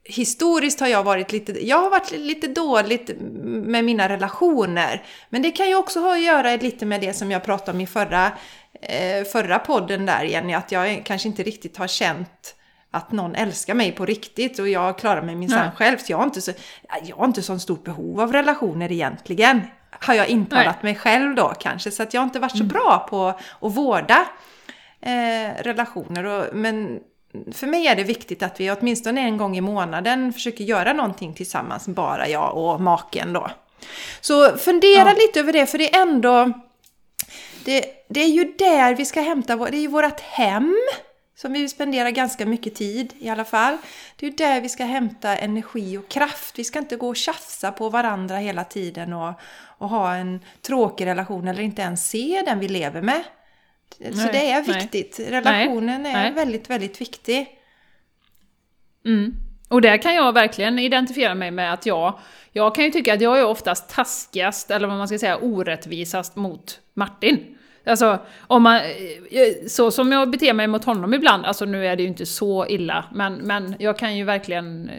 [0.04, 3.10] historiskt har jag varit lite, jag har varit lite dåligt
[3.44, 5.02] med mina relationer.
[5.28, 7.80] Men det kan ju också ha att göra lite med det som jag pratade om
[7.80, 8.32] i förra,
[8.80, 12.54] eh, förra podden där Jenny, att jag kanske inte riktigt har känt
[12.90, 15.98] att någon älskar mig på riktigt och jag klarar mig minsann själv.
[15.98, 16.52] Så jag har inte så,
[17.02, 19.60] jag har inte så stort behov av relationer egentligen.
[19.90, 21.90] Har jag intalat mig själv då kanske.
[21.90, 22.68] Så att jag har inte varit så mm.
[22.68, 24.26] bra på att vårda
[25.00, 26.24] eh, relationer.
[26.24, 27.00] Och, men
[27.52, 31.34] för mig är det viktigt att vi åtminstone en gång i månaden försöker göra någonting
[31.34, 33.50] tillsammans, bara jag och maken då.
[34.20, 35.14] Så fundera ja.
[35.14, 36.52] lite över det, för det är ändå...
[37.64, 40.76] Det, det är ju där vi ska hämta, det är ju vårt hem
[41.36, 43.76] som vi spenderar ganska mycket tid i alla fall.
[44.16, 46.58] Det är ju där vi ska hämta energi och kraft.
[46.58, 49.32] Vi ska inte gå och tjafsa på varandra hela tiden och,
[49.78, 53.24] och ha en tråkig relation eller inte ens se den vi lever med.
[53.98, 55.16] Nej, så det är viktigt.
[55.18, 55.30] Nej.
[55.30, 57.48] Relationen nej, är väldigt, väldigt viktig.
[59.04, 59.34] Mm.
[59.68, 62.18] Och där kan jag verkligen identifiera mig med att jag,
[62.52, 66.36] jag kan ju tycka att jag är oftast taskigast, eller vad man ska säga, orättvisast
[66.36, 67.56] mot Martin.
[67.86, 71.96] Alltså, om man, eh, så som jag beter mig mot honom ibland, alltså nu är
[71.96, 74.90] det ju inte så illa, men, men jag kan ju verkligen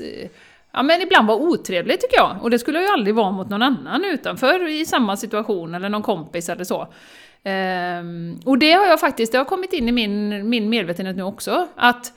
[0.00, 0.30] eh,
[0.76, 3.48] Ja men ibland vara otrevlig tycker jag, och det skulle jag ju aldrig vara mot
[3.48, 6.88] någon annan utanför i samma situation, eller någon kompis eller så.
[7.46, 11.22] Um, och det har jag faktiskt, det har kommit in i min, min medvetenhet nu
[11.22, 12.12] också, att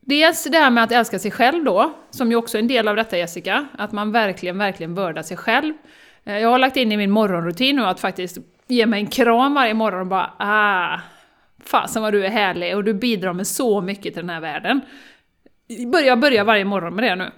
[0.00, 2.88] Dels det här med att älska sig själv då, som ju också är en del
[2.88, 5.74] av detta Jessica, att man verkligen, verkligen vördar sig själv.
[6.24, 9.54] Eh, jag har lagt in i min morgonrutin nu att faktiskt ge mig en kram
[9.54, 11.00] varje morgon och bara ah,
[11.64, 14.80] fasen vad du är härlig och du bidrar med så mycket till den här världen.
[16.04, 17.30] Jag börjar varje morgon med det nu.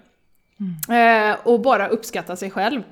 [0.88, 1.30] Mm.
[1.30, 2.82] Eh, och bara uppskatta sig själv.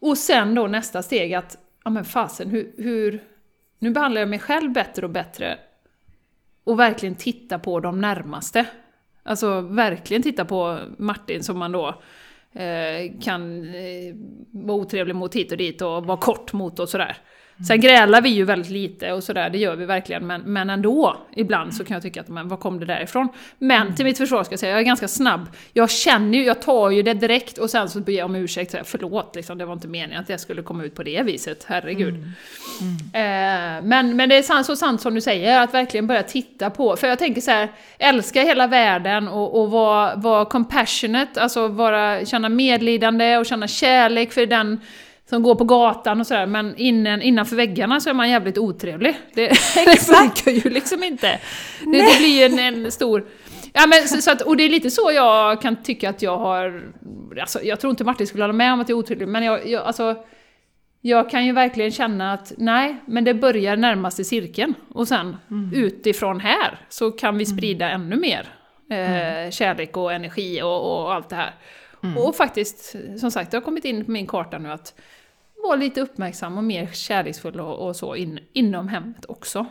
[0.00, 3.22] Och sen då nästa steg att ja men fasen, hur, hur...
[3.78, 5.58] Nu behandlar jag mig själv bättre och bättre.
[6.64, 8.66] Och verkligen titta på de närmaste.
[9.22, 12.02] Alltså verkligen titta på Martin som man då
[12.52, 14.14] eh, kan eh,
[14.50, 17.16] vara otrevlig mot hit och dit och vara kort mot och sådär.
[17.68, 20.26] Sen grälar vi ju väldigt lite och sådär, det gör vi verkligen.
[20.26, 23.28] Men, men ändå, ibland så kan jag tycka att, men vad kom det därifrån?
[23.58, 25.48] Men till mitt försvar ska jag säga, jag är ganska snabb.
[25.72, 28.70] Jag känner ju, jag tar ju det direkt och sen så ber jag om ursäkt,
[28.70, 31.22] så här, förlåt, liksom, det var inte meningen att jag skulle komma ut på det
[31.22, 32.14] viset, herregud.
[32.14, 32.32] Mm.
[32.80, 33.78] Mm.
[33.78, 36.70] Eh, men, men det är sant, så sant som du säger, att verkligen börja titta
[36.70, 41.68] på, för jag tänker så här, älska hela världen och, och vara var compassionate, alltså
[41.68, 44.80] vara, känna medlidande och känna kärlek för den
[45.32, 49.16] som går på gatan och sådär, men innen, innanför väggarna så är man jävligt otrevlig.
[49.34, 51.38] Det, det funkar ju liksom inte.
[51.80, 53.24] Det, det blir ju en, en, stor...
[53.72, 56.38] Ja, men, så, så att, och det är lite så jag kan tycka att jag
[56.38, 56.92] har...
[57.40, 59.68] Alltså, jag tror inte Martin skulle hålla med om att jag är otrevlig, men jag,
[59.68, 60.16] jag, alltså,
[61.00, 64.74] jag kan ju verkligen känna att nej, men det börjar närmast i cirkeln.
[64.88, 65.70] Och sen mm.
[65.74, 68.02] utifrån här så kan vi sprida mm.
[68.02, 68.48] ännu mer
[68.90, 69.50] eh, mm.
[69.50, 71.54] kärlek och energi och, och allt det här.
[72.02, 72.18] Mm.
[72.18, 74.94] Och faktiskt, som sagt, det har kommit in på min karta nu att
[75.62, 79.66] vara lite uppmärksam och mer kärleksfull och, och så in, inom hemmet också.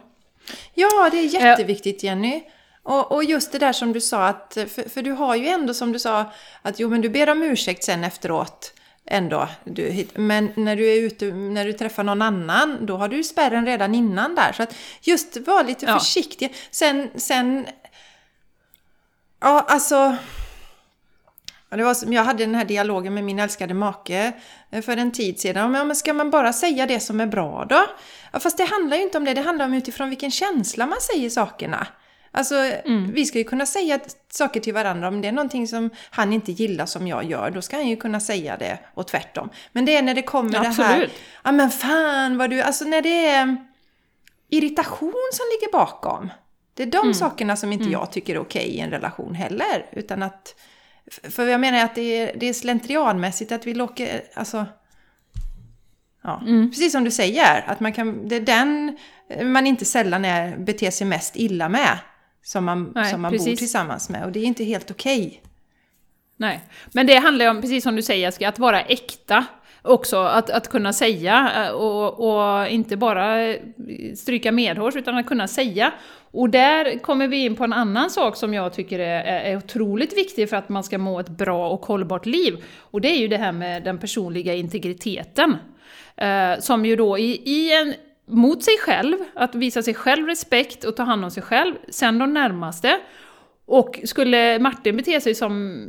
[0.74, 2.44] Ja, det är jätteviktigt Jenny.
[2.84, 5.74] Och, och, just det där som du sa, att, för, för, du har ju ändå
[5.74, 6.26] som du sa,
[6.62, 8.74] att jo men du ber om ursäkt sen efteråt.
[9.06, 9.48] ändå.
[9.64, 13.66] Du, men när du är ute, när du träffar någon annan, då har du spärren
[13.66, 14.52] redan innan där.
[14.52, 16.00] Så att just vara lite ja.
[16.00, 16.56] försiktig.
[16.72, 17.66] Sen, sen...
[19.40, 20.18] Ja, alltså...
[21.78, 24.34] Det var som jag hade den här dialogen med min älskade make
[24.72, 25.72] eh, för en tid sedan.
[25.72, 27.86] Men ska man bara säga det som är bra då?
[28.32, 30.98] Ja, fast det handlar ju inte om det, det handlar om utifrån vilken känsla man
[31.02, 31.88] säger sakerna.
[32.32, 33.12] Alltså, mm.
[33.12, 34.00] vi ska ju kunna säga
[34.32, 35.08] saker till varandra.
[35.08, 37.96] Om det är någonting som han inte gillar som jag gör, då ska han ju
[37.96, 39.50] kunna säga det och tvärtom.
[39.72, 41.10] Men det är när det kommer ja, det här...
[41.44, 42.62] Ja, men fan vad du...
[42.62, 43.58] Alltså när det är
[44.50, 46.32] irritation som ligger bakom.
[46.74, 47.14] Det är de mm.
[47.14, 47.94] sakerna som inte mm.
[47.94, 49.86] jag tycker är okej i en relation heller.
[49.92, 50.56] Utan att...
[51.24, 54.22] För jag menar att det är, det är slentrianmässigt att vi låter...
[54.34, 54.66] Alltså...
[56.24, 56.70] Ja, mm.
[56.72, 58.98] precis som du säger, att man kan, det är den
[59.44, 61.98] man inte sällan är, beter sig mest illa med
[62.44, 64.26] som man, Nej, som man bor tillsammans med.
[64.26, 65.28] Och det är inte helt okej.
[65.28, 65.40] Okay.
[66.38, 66.60] Nej,
[66.92, 69.46] men det handlar ju om, precis som du säger, att vara äkta.
[69.84, 73.56] Också att, att kunna säga eh, och, och inte bara
[74.16, 75.92] stryka medhårs utan att kunna säga.
[76.32, 80.18] Och där kommer vi in på en annan sak som jag tycker är, är otroligt
[80.18, 82.64] viktig för att man ska må ett bra och hållbart liv.
[82.78, 85.58] Och det är ju det här med den personliga integriteten.
[86.18, 87.94] Eh, som ju då i, i en
[88.28, 92.20] mot sig själv, att visa sig själv respekt och ta hand om sig själv, sen
[92.20, 93.00] de närmaste.
[93.66, 95.86] Och skulle Martin bete sig som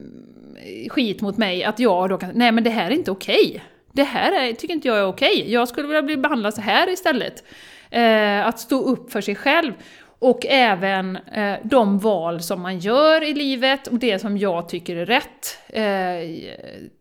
[0.91, 3.47] skit mot mig, att jag då kan nej men det här är inte okej.
[3.49, 3.61] Okay.
[3.93, 5.41] Det här är, tycker inte jag är okej.
[5.41, 5.53] Okay.
[5.53, 7.45] Jag skulle vilja bli behandlad så här istället.
[7.91, 9.73] Eh, att stå upp för sig själv.
[10.23, 14.97] Och även eh, de val som man gör i livet och det som jag tycker
[14.97, 15.59] är rätt.
[15.69, 16.53] Eh,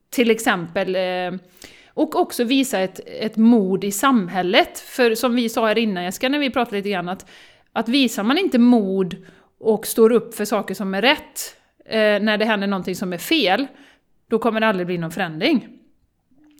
[0.10, 1.40] till exempel eh,
[1.88, 4.80] och också visa ett, ett mod i samhället.
[4.80, 7.30] För som vi sa här innan Jessica, när vi pratade lite grann, att,
[7.74, 9.16] att visar man inte mod
[9.60, 11.56] och står upp för saker som är rätt,
[11.86, 13.68] eh, när det händer någonting som är fel,
[14.28, 15.68] då kommer det aldrig bli någon förändring.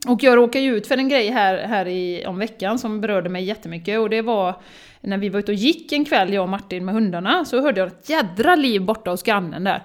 [0.08, 3.30] Och jag råkade ju ut för en grej här, här i, om veckan som berörde
[3.30, 4.56] mig jättemycket och det var
[5.02, 7.80] när vi var ute och gick en kväll, jag och Martin med hundarna, så hörde
[7.80, 9.84] jag ett jädra liv borta hos grannen där.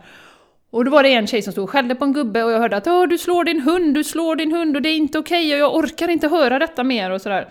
[0.71, 2.59] Och då var det en tjej som stod och skällde på en gubbe och jag
[2.59, 5.19] hörde att Åh, du slår din hund, du slår din hund och det är inte
[5.19, 7.49] okej okay, och jag orkar inte höra detta mer och sådär.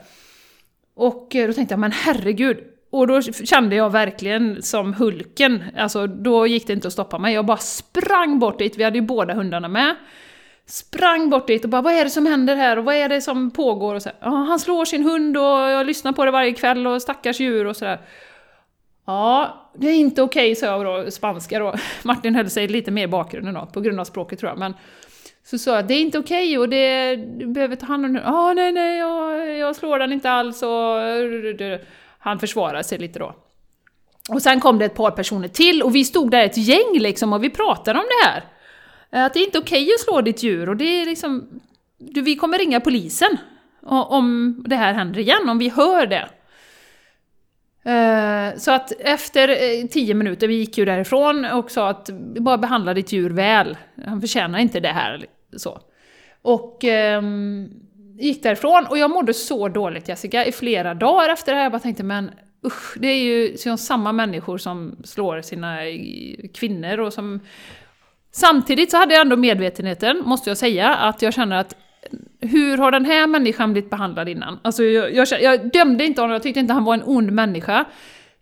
[0.95, 2.58] Och eh, då tänkte jag, men herregud.
[2.89, 7.34] Och då kände jag verkligen som Hulken, alltså då gick det inte att stoppa mig.
[7.34, 9.95] Jag bara sprang bort dit, vi hade ju båda hundarna med.
[10.67, 13.21] Sprang bort dit och bara vad är det som händer här och vad är det
[13.21, 13.95] som pågår?
[13.95, 17.01] Och så här, han slår sin hund och jag lyssnar på det varje kväll och
[17.01, 18.01] stackars djur och sådär.
[19.06, 21.75] Ja, det är inte okej, okay, sa jag då, spanska då.
[22.04, 24.60] Martin höll sig lite mer i bakgrunden då, på grund av språket tror jag.
[24.60, 24.73] Men
[25.43, 28.13] så sa jag, det är inte okej okay och det, du behöver ta hand om
[28.13, 28.23] den.
[28.25, 31.82] Ja, nej, nej, jag, jag slår den inte alls och...
[32.19, 33.36] Han försvarade sig lite då.
[34.30, 37.34] Och sen kom det ett par personer till och vi stod där ett gäng liksom
[37.34, 38.43] och vi pratade om det här.
[39.15, 41.62] Eh, att det är inte okej okay att slå ditt djur och det är liksom...
[41.97, 43.38] Du, vi kommer ringa polisen
[43.82, 46.30] om det här händer igen, om vi hör det.
[47.91, 52.58] Eh, så att efter eh, tio minuter, vi gick ju därifrån och sa att bara
[52.58, 53.78] behandla ditt djur väl.
[54.06, 55.25] Han förtjänar inte det här.
[55.58, 55.80] Så.
[56.41, 56.84] Och
[57.17, 57.69] um,
[58.19, 61.65] gick därifrån och jag mådde så dåligt Jessica i flera dagar efter det här.
[61.65, 62.32] Jag bara tänkte men
[62.65, 65.78] usch, det är ju samma människor som slår sina
[66.54, 67.39] kvinnor och som...
[68.36, 71.76] Samtidigt så hade jag ändå medvetenheten, måste jag säga, att jag känner att
[72.39, 74.60] hur har den här människan blivit behandlad innan?
[74.62, 77.86] Alltså jag, jag, jag dömde inte honom, jag tyckte inte han var en ond människa.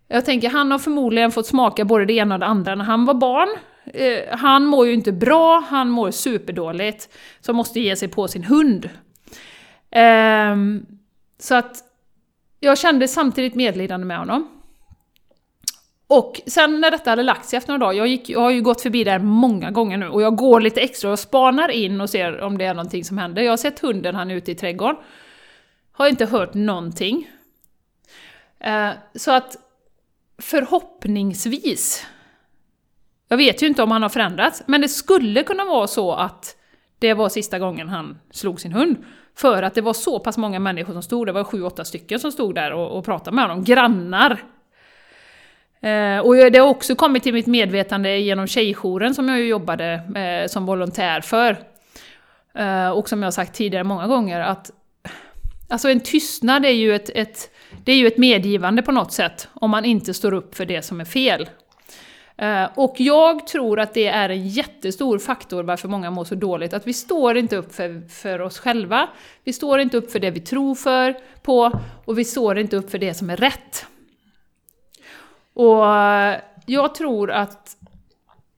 [0.08, 3.04] Jag tänker, han har förmodligen fått smaka både det ena och det andra när han
[3.04, 3.48] var barn.
[3.84, 7.08] Eh, han mår ju inte bra, han mår superdåligt.
[7.40, 8.90] Så måste ge sig på sin hund.
[9.90, 10.56] Eh,
[11.38, 11.76] så att
[12.60, 14.48] jag kände samtidigt medlidande med honom.
[16.16, 18.62] Och sen när detta hade lagt sig efter några dagar, jag, gick, jag har ju
[18.62, 22.10] gått förbi där många gånger nu och jag går lite extra och spanar in och
[22.10, 23.42] ser om det är någonting som händer.
[23.42, 24.96] Jag har sett hunden, han är ute i trädgården.
[25.92, 27.30] Har inte hört någonting.
[28.60, 29.56] Eh, så att
[30.38, 32.06] förhoppningsvis,
[33.28, 36.56] jag vet ju inte om han har förändrats, men det skulle kunna vara så att
[36.98, 38.96] det var sista gången han slog sin hund.
[39.36, 42.20] För att det var så pass många människor som stod, det var sju, åtta stycken
[42.20, 44.53] som stod där och, och pratade med honom, grannar
[45.84, 49.92] Eh, och det har också kommit till mitt medvetande genom tjejjouren som jag ju jobbade
[50.16, 51.56] eh, som volontär för.
[52.54, 54.70] Eh, och som jag har sagt tidigare många gånger att
[55.68, 57.50] alltså en tystnad är ju ett, ett,
[57.84, 60.82] det är ju ett medgivande på något sätt om man inte står upp för det
[60.82, 61.48] som är fel.
[62.36, 66.72] Eh, och jag tror att det är en jättestor faktor varför många mår så dåligt,
[66.72, 69.08] att vi står inte upp för, för oss själva,
[69.44, 72.90] vi står inte upp för det vi tror för, på, och vi står inte upp
[72.90, 73.86] för det som är rätt.
[75.54, 75.84] Och
[76.66, 77.76] jag tror att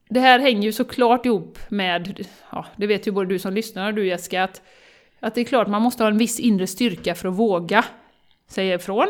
[0.09, 3.87] det här hänger ju såklart ihop med, ja, det vet ju både du som lyssnar
[3.87, 4.61] och du Jessica, att
[5.19, 7.85] Att det är klart, man måste ha en viss inre styrka för att våga
[8.47, 9.07] säga ifrån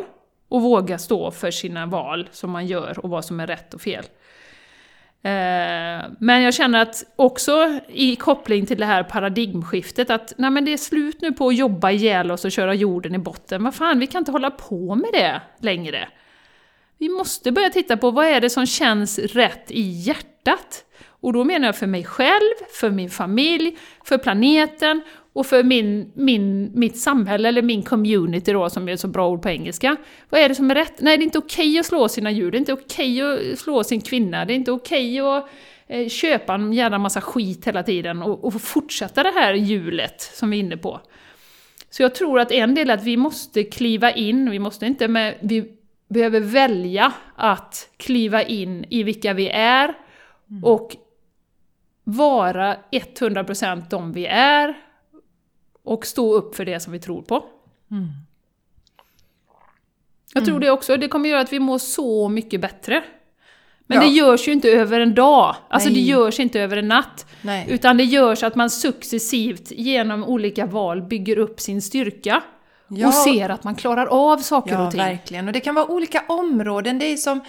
[0.49, 3.81] och våga stå för sina val som man gör och vad som är rätt och
[3.81, 4.03] fel.
[5.23, 10.65] Eh, men jag känner att också i koppling till det här paradigmskiftet att nej men
[10.65, 13.63] det är slut nu på att jobba ihjäl oss och köra jorden i botten.
[13.63, 16.07] Vad fan, vi kan inte hålla på med det längre.
[16.97, 20.83] Vi måste börja titta på vad är det som känns rätt i hjärtat.
[21.19, 25.01] Och då menar jag för mig själv, för min familj, för planeten
[25.33, 29.29] och för min, min, mitt samhälle, eller min community då, som är ett så bra
[29.29, 29.95] ord på engelska.
[30.29, 31.01] Vad är det som är rätt?
[31.01, 33.51] Nej, det är inte okej okay att slå sina djur, det är inte okej okay
[33.51, 35.49] att slå sin kvinna, det är inte okej okay att
[35.87, 40.49] eh, köpa en jävla massa skit hela tiden och, och fortsätta det här hjulet som
[40.49, 41.01] vi är inne på.
[41.89, 45.07] Så jag tror att en del är att vi måste kliva in, vi måste inte
[45.07, 45.76] med, vi
[46.07, 49.93] behöver välja att kliva in i vilka vi är
[50.49, 50.63] mm.
[50.63, 50.95] och
[52.03, 54.73] vara 100% de vi är
[55.83, 57.45] och stå upp för det som vi tror på.
[57.91, 58.07] Mm.
[60.33, 60.65] Jag tror mm.
[60.65, 63.03] det också, det kommer göra att vi mår så mycket bättre.
[63.87, 64.03] Men ja.
[64.03, 65.97] det görs ju inte över en dag, alltså Nej.
[65.97, 67.25] det görs inte över en natt.
[67.41, 67.65] Nej.
[67.69, 72.43] Utan det görs att man successivt genom olika val bygger upp sin styrka.
[72.87, 73.07] Ja.
[73.07, 74.99] Och ser att man klarar av saker ja, och ting.
[74.99, 75.47] Ja, verkligen.
[75.47, 76.99] Och det kan vara olika områden.
[76.99, 77.41] Det är som...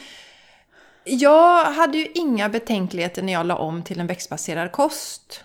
[1.05, 5.45] Jag hade ju inga betänkligheter när jag la om till en växtbaserad kost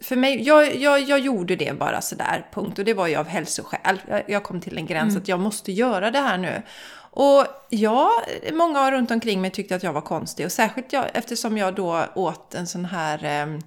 [0.00, 2.78] för mig, jag, jag, jag gjorde det bara sådär, punkt.
[2.78, 4.00] Och det var ju av hälsoskäl.
[4.26, 5.22] Jag, kom till en gräns mm.
[5.22, 6.62] att jag måste göra det här nu.
[7.10, 8.10] Och ja,
[8.52, 10.46] många runt omkring mig tyckte att jag var konstig.
[10.46, 13.24] Och särskilt jag, eftersom jag då åt en sån här...
[13.24, 13.58] Eh,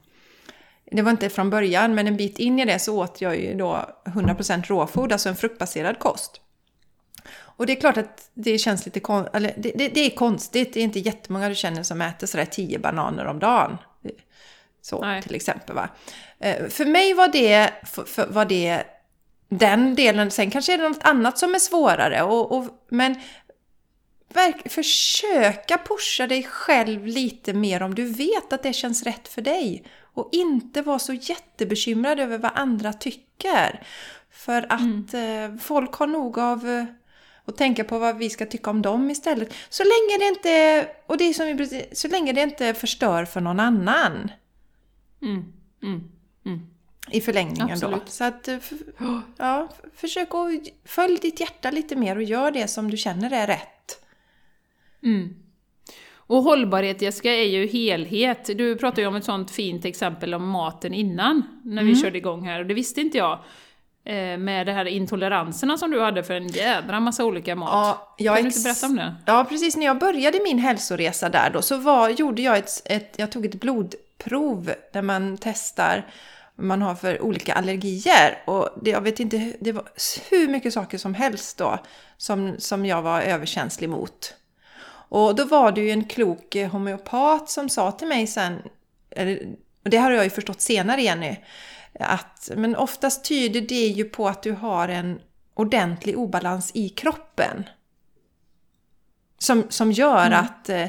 [0.92, 3.54] det var inte från början, men en bit in i det så åt jag ju
[3.54, 6.42] då 100% råfoder, alltså en fruktbaserad kost.
[7.42, 10.80] Och det är klart att det känns lite konstigt, det, det, det, är konstigt, det
[10.80, 13.78] är inte jättemånga du känner som äter sådär 10 bananer om dagen.
[14.82, 15.22] Så Nej.
[15.22, 15.76] till exempel.
[15.76, 15.90] Va?
[16.40, 18.84] Eh, för mig var det, för, för, var det
[19.50, 20.32] den delen.
[20.32, 22.24] Sen kanske är det något annat som är svårare.
[22.24, 23.16] Och, och, men
[24.34, 29.42] verk, försöka pusha dig själv lite mer om du vet att det känns rätt för
[29.42, 29.84] dig.
[30.14, 33.84] Och inte vara så jättebekymrad över vad andra tycker.
[34.32, 35.54] För att mm.
[35.54, 36.86] eh, folk har nog av eh,
[37.46, 39.54] att tänka på vad vi ska tycka om dem istället.
[39.70, 43.60] Så länge det inte, och det som vi, så länge det inte förstör för någon
[43.60, 44.32] annan.
[45.22, 45.54] Mm,
[45.84, 46.12] mm,
[46.46, 46.60] mm.
[47.12, 48.06] I förlängningen Absolut.
[48.06, 48.12] då.
[48.12, 48.58] Så att, eh,
[49.38, 50.52] ja, försök att
[50.86, 54.06] följ ditt hjärta lite mer och gör det som du känner är rätt.
[56.30, 58.46] Och hållbarhet Jessica är ju helhet.
[58.46, 62.02] Du pratade ju om ett sånt fint exempel om maten innan, när vi mm.
[62.02, 63.40] körde igång här, och det visste inte jag.
[64.06, 67.70] Eh, med de här intoleranserna som du hade för en jädra massa olika mat.
[67.72, 69.16] Ja, jag kan du inte berätta om det?
[69.26, 69.78] Ja, precis.
[69.78, 73.46] När jag började min hälsoresa där då så var, gjorde jag ett, ett, jag tog
[73.46, 76.06] ett blodprov där man testar
[76.56, 78.44] vad man har för olika allergier.
[78.48, 79.84] Och det, jag vet inte, det var
[80.30, 81.80] hur mycket saker som helst då
[82.18, 84.34] som, som jag var överkänslig mot.
[85.10, 88.62] Och då var det ju en klok homeopat som sa till mig sen,
[89.84, 91.36] och det har jag ju förstått senare Jenny,
[92.00, 95.22] att, men oftast tyder det ju på att du har en
[95.54, 97.70] ordentlig obalans i kroppen.
[99.38, 100.40] Som, som gör mm.
[100.40, 100.88] att eh,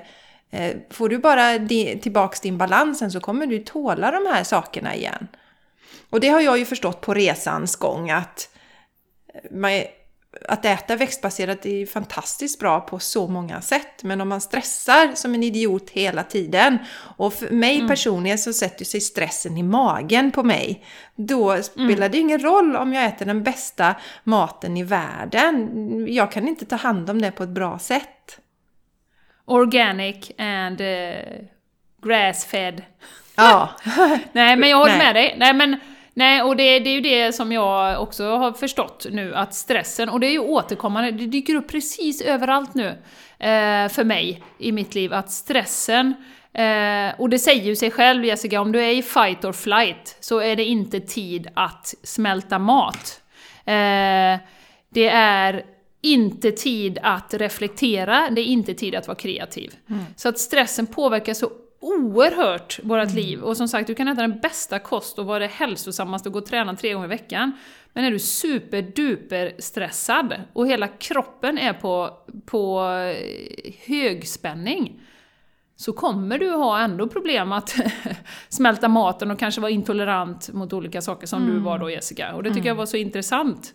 [0.50, 4.94] eh får du bara di, tillbaks din balansen så kommer du tåla de här sakerna
[4.94, 5.28] igen.
[6.10, 8.48] Och det har jag ju förstått på resans gång att
[9.50, 9.82] man,
[10.48, 14.02] att äta växtbaserat är fantastiskt bra på så många sätt.
[14.02, 16.78] Men om man stressar som en idiot hela tiden
[17.16, 17.88] och för mig mm.
[17.88, 20.84] personligen så sätter sig stressen i magen på mig.
[21.16, 22.10] Då spelar mm.
[22.10, 26.06] det ingen roll om jag äter den bästa maten i världen.
[26.08, 28.40] Jag kan inte ta hand om det på ett bra sätt.
[29.44, 30.86] Organic and uh,
[32.02, 32.82] grass-fed.
[33.36, 33.68] Ja.
[34.32, 35.06] Nej men jag håller Nej.
[35.06, 35.34] med dig.
[35.38, 35.76] Nej men
[36.20, 40.08] Nej, och det, det, är ju det som jag också har förstått nu, att stressen,
[40.08, 42.86] och det är ju återkommande, det dyker upp precis överallt nu
[43.38, 46.14] eh, för mig i mitt liv, att stressen
[46.52, 50.16] Eh, och det säger ju sig själv Jessica, om du är i fight or flight
[50.20, 53.20] så är det inte tid att smälta mat.
[53.64, 54.38] Eh,
[54.88, 55.64] det är
[56.02, 59.74] inte tid att reflektera, det är inte tid att vara kreativ.
[59.88, 60.04] Mm.
[60.16, 61.50] Så att stressen påverkar så
[61.80, 63.14] oerhört vårt mm.
[63.14, 63.42] liv.
[63.42, 66.38] Och som sagt, du kan äta den bästa kost och vara det hälsosammaste och gå
[66.38, 67.52] och träna tre gånger i veckan.
[67.92, 72.10] Men är du superduper stressad och hela kroppen är på,
[72.46, 75.00] på eh, högspänning
[75.76, 77.74] så kommer du ha ändå problem att
[78.48, 81.54] smälta maten och kanske vara intolerant mot olika saker som mm.
[81.54, 82.34] du var då Jessica.
[82.34, 82.68] Och det tycker mm.
[82.68, 83.74] jag var så intressant.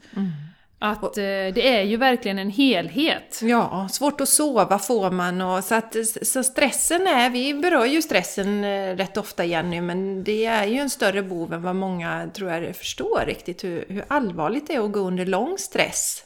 [0.79, 3.39] Att eh, det är ju verkligen en helhet.
[3.41, 8.01] Ja, svårt att sova får man och så att så stressen är, vi berör ju
[8.01, 12.29] stressen eh, rätt ofta Jenny, men det är ju en större bov än vad många
[12.33, 16.23] tror jag förstår riktigt hur, hur allvarligt det är att gå under lång stress.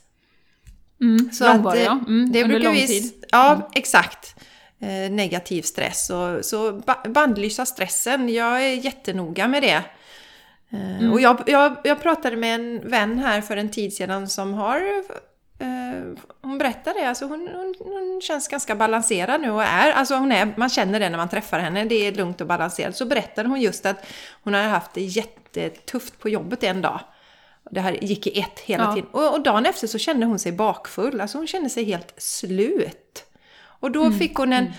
[1.02, 2.00] Mm, så långvarig, att, ja.
[2.08, 3.26] Mm, det under lång vi, tid.
[3.32, 3.66] Ja, Mm.
[3.74, 4.36] exakt.
[4.82, 6.10] Eh, negativ stress.
[6.10, 9.82] Och, så ba- bandlysa stressen, jag är jättenoga med det.
[10.72, 11.12] Eh, Mm.
[11.14, 14.78] Och jag, jag, jag pratade med en vän här för en tid sedan som har
[15.60, 15.68] eh,
[16.42, 20.32] hon berättade det, alltså hon, hon, hon känns ganska balanserad nu och är, alltså hon
[20.32, 22.96] är, man känner det när man träffar henne, det är lugnt och balanserat.
[22.98, 24.06] Så berättade hon just att
[24.44, 27.00] hon hade haft det jättetufft på jobbet en dag.
[27.72, 28.94] Det här gick i ett hela Ja.
[28.94, 29.10] tiden.
[29.12, 33.24] Och, och dagen efter så kände hon sig bakfull, alltså hon kände sig helt slut.
[33.62, 34.74] Och då fick hon en...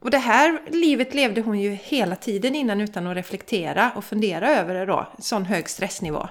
[0.00, 4.50] Och det här livet levde hon ju hela tiden innan utan att reflektera och fundera
[4.50, 5.12] över det då.
[5.18, 6.28] Sån hög stressnivå.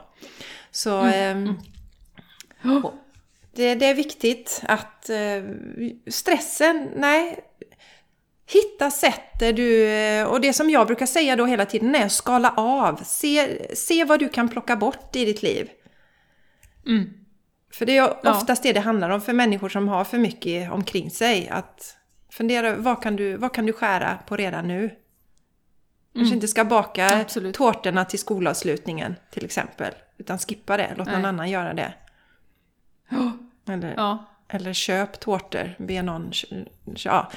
[0.71, 1.55] Så ehm,
[2.83, 2.93] och
[3.55, 5.43] det, det är viktigt att eh,
[6.07, 7.39] stressen, nej,
[8.51, 12.09] hitta sätt där du, eh, och det som jag brukar säga då hela tiden är
[12.09, 13.03] skala av.
[13.05, 15.69] Se, se vad du kan plocka bort i ditt liv.
[16.85, 17.09] Mm.
[17.73, 18.35] För det är ju Ja.
[18.37, 21.49] oftast det det handlar om för människor som har för mycket omkring sig.
[21.49, 21.95] Att
[22.29, 24.95] fundera, vad kan du, vad kan du skära på redan nu?
[26.15, 27.21] Kanske inte ska baka Mm.
[27.21, 27.55] Absolut.
[27.55, 29.93] tårtorna till skolavslutningen till exempel.
[30.17, 31.29] Utan skippa det, låt någon Nej.
[31.29, 31.93] annan göra det.
[33.69, 34.25] Eller, Ja.
[34.47, 36.31] eller köp tårtor, be någon...
[36.85, 37.31] Ja.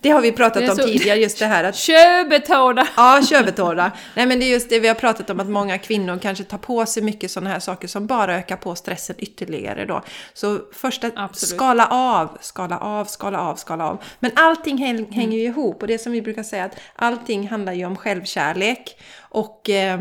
[0.00, 2.86] Det har vi pratat om så- tidigare, just det här att Köbetårta!
[2.96, 3.92] Ja, köbetårta.
[4.16, 6.58] Nej men det är just det vi har pratat om att många kvinnor kanske tar
[6.58, 10.02] på sig mycket sådana här saker som bara ökar på stressen ytterligare då.
[10.34, 11.56] Så först att Absolut.
[11.56, 14.02] skala av, skala av, skala av, skala av.
[14.20, 17.72] Men allting häng, hänger ju ihop och det som vi brukar säga att allting handlar
[17.72, 19.00] ju om självkärlek.
[19.20, 20.00] Och eh,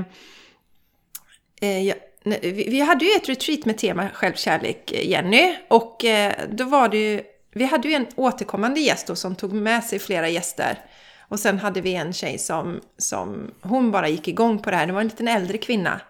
[1.62, 1.94] eh, ja,
[2.44, 5.56] vi hade ju ett retreat med tema självkärlek, eh, Jenny.
[5.68, 7.22] Och eh, då var det ju,
[7.54, 10.80] vi hade ju en återkommande gäst då som tog med sig flera gäster.
[11.20, 14.88] Och sen hade vi en tjej som, som hon bara gick igång på det här.
[14.88, 16.02] Det var en liten äldre kvinna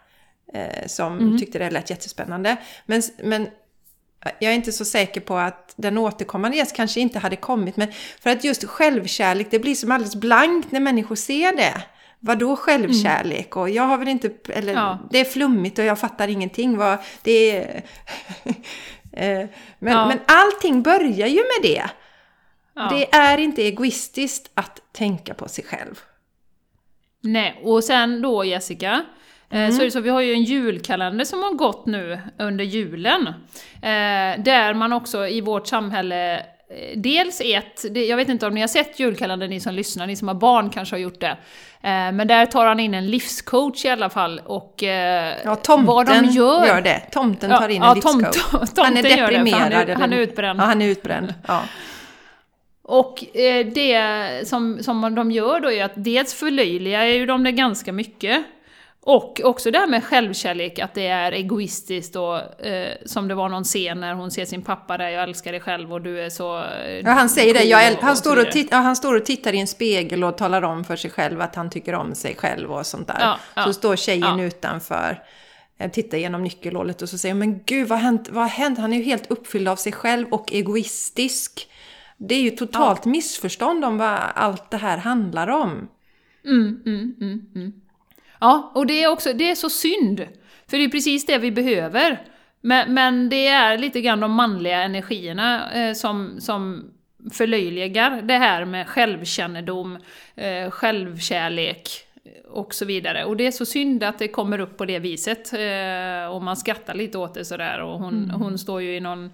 [0.54, 2.58] eh, som tyckte det lät jättespännande.
[2.86, 3.48] Men, men
[4.40, 7.78] jag är inte så säker på att den återkommande gäst kanske inte hade kommit.
[7.78, 7.88] Men
[8.20, 11.84] för att just självkärlek, det blir som alldeles blankt när människor ser det.
[12.20, 13.56] Vadå självkärlek?
[13.56, 14.32] Och jag har väl inte...
[14.50, 15.00] Eller Ja.
[15.12, 16.78] det är flummigt och jag fattar ingenting.
[16.78, 17.84] Vad, det är...
[19.14, 19.46] Eh,
[19.80, 20.08] men, Ja.
[20.08, 21.84] men allting börjar ju med det.
[22.76, 22.90] Ja.
[22.90, 26.00] Det är inte egoistiskt att tänka på sig själv.
[27.24, 29.06] Nej, och sen då Jessica,
[29.50, 32.64] eh, så är det så vi har ju en julkalender som har gått nu under
[32.64, 33.28] julen.
[33.82, 36.46] Eh, där man också i vårt samhälle
[36.96, 40.28] Dels ett, jag vet inte om ni har sett julkalendern, ni som lyssnar, ni som
[40.28, 41.38] har barn kanske har gjort det.
[41.84, 45.86] Eh, men där tar han in en livscoach i alla fall och eh, Ja, tomten
[45.86, 46.82] vad de gör.
[46.82, 47.00] det.
[47.12, 48.24] Tomten tar in en ja, livscoach.
[48.24, 49.62] tomt- tomten han är gör deprimerad.
[49.74, 50.60] han är- han är utbränd.
[50.60, 51.34] Ja, han är utbränd.
[51.48, 51.62] Ja.
[52.84, 57.52] Och eh, det som, som de gör då är att dels förlöjligar ju de det
[57.52, 58.44] ganska mycket.
[59.04, 63.50] Och också det här med självkärlek, att det är egoistiskt och eh, som det var
[63.50, 66.30] någon scen när hon ser sin pappa där, jag älskar dig själv och du är
[66.30, 66.58] så...
[66.64, 67.64] Eh, Ja, han säger det.
[67.64, 68.52] Jag, äl- han, står och vidare.
[68.54, 71.42] tit- ja, han står och tittar i en spegel och talar om för sig själv
[71.42, 73.18] att han tycker om sig själv och sånt där.
[73.20, 75.24] Ja, ja, så står tjejen utanför,
[75.78, 78.30] eh, tittar genom nyckelhålet och så säger men gud vad har hänt?
[78.32, 78.80] Vad har hänt?
[78.80, 81.68] Han är ju helt uppfylld av sig själv och egoistisk.
[82.18, 85.88] Det är ju totalt missförstånd om vad allt det här handlar om.
[86.46, 87.74] Mm, mm, mm, mm.
[88.42, 90.28] Ja, och det är också det är så synd.
[90.70, 92.22] För det är precis det vi behöver.
[92.62, 96.92] Men, men det är lite grann de manliga energierna eh, som, som
[97.34, 99.98] förlöjligar det här med självkännedom,
[100.36, 101.90] eh, självkärlek
[102.50, 103.26] och så vidare.
[103.26, 105.54] Och det är så synd att det kommer upp på det viset.
[105.54, 107.82] Eh, och man skrattar lite åt det sådär.
[107.82, 109.32] Och hon, hon står ju i någon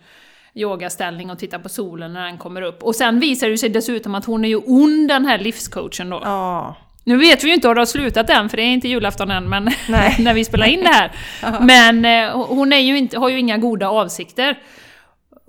[0.54, 2.84] yogaställning och tittar på solen när den kommer upp.
[2.84, 6.22] Och sen visar det sig dessutom att hon är ju ond den här livscoachen då.
[6.24, 6.76] Ja,
[7.08, 9.32] Nu vet vi ju inte om det har slutat än, för det är inte julafton
[9.32, 9.64] än, men
[10.20, 11.12] när vi spelar in det här.
[11.62, 14.60] men eh, hon är ju inte, har ju inga goda avsikter.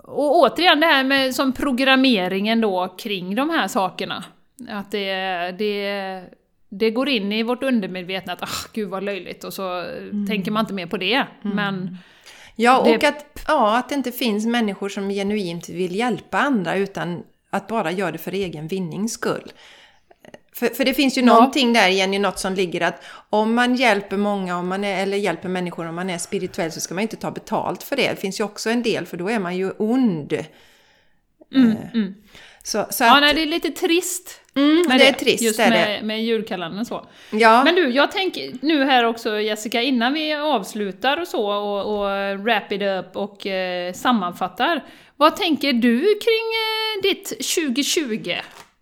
[0.03, 4.23] Och återigen det här med som programmeringen då kring de här sakerna.
[4.69, 5.11] Att det,
[5.57, 6.23] det,
[6.69, 9.85] det går in i vårt undermedvetna att ah, gud vad löjligt och så
[10.27, 11.25] tänker man inte mer på det.
[11.41, 11.97] Men
[12.55, 16.75] ja och Det- att, ja, att det inte finns människor som genuint vill hjälpa andra
[16.75, 19.51] utan att bara göra det för egen vinnings skull.
[20.59, 21.25] För, för det finns ju Ja.
[21.25, 25.17] någonting där Jenny, något som ligger att om man hjälper många om man är, eller
[25.17, 28.09] hjälper människor om man är spirituell så ska man inte ta betalt för det.
[28.09, 30.33] Det finns ju också en del för då är man ju ond.
[31.55, 32.15] mm, mm.
[32.63, 34.41] Så, så Ja, att, nej, det är lite trist.
[34.55, 37.07] Mm, med det är trist, just är med, med julkalendern så.
[37.31, 37.63] Ja.
[37.63, 42.39] Men du, jag tänker nu här också Jessica, innan vi avslutar och så och, och
[42.39, 44.83] wrap it up och eh, sammanfattar.
[45.17, 48.33] Vad tänker du kring eh, ditt 2020?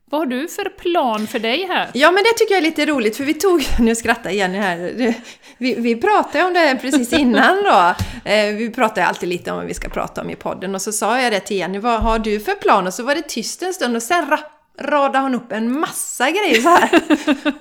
[0.09, 1.89] Vad har du för plan för dig här?
[1.93, 3.63] Ja, men det tycker jag är lite roligt, för vi tog...
[3.79, 5.13] Nu skrattar Jenny här.
[5.57, 7.95] Vi, vi pratade om det här precis innan då.
[8.25, 10.75] Eh, vi pratar ju alltid lite om vad vi ska prata om i podden.
[10.75, 12.87] Och så sa jag det till Jenny, vad har du för plan?
[12.87, 14.37] Och så var det tyst en stund och sen
[14.81, 17.01] radade hon upp en massa grejer så här.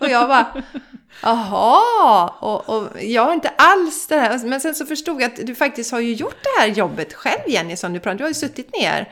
[0.01, 0.63] Och jag bara...
[1.23, 2.29] Jaha!
[2.41, 4.39] Och, och, jag har inte alls det här.
[4.45, 7.41] Men sen så förstod jag att du faktiskt har ju gjort det här jobbet själv
[7.47, 9.09] Jenny, som du pratade Du har ju suttit ner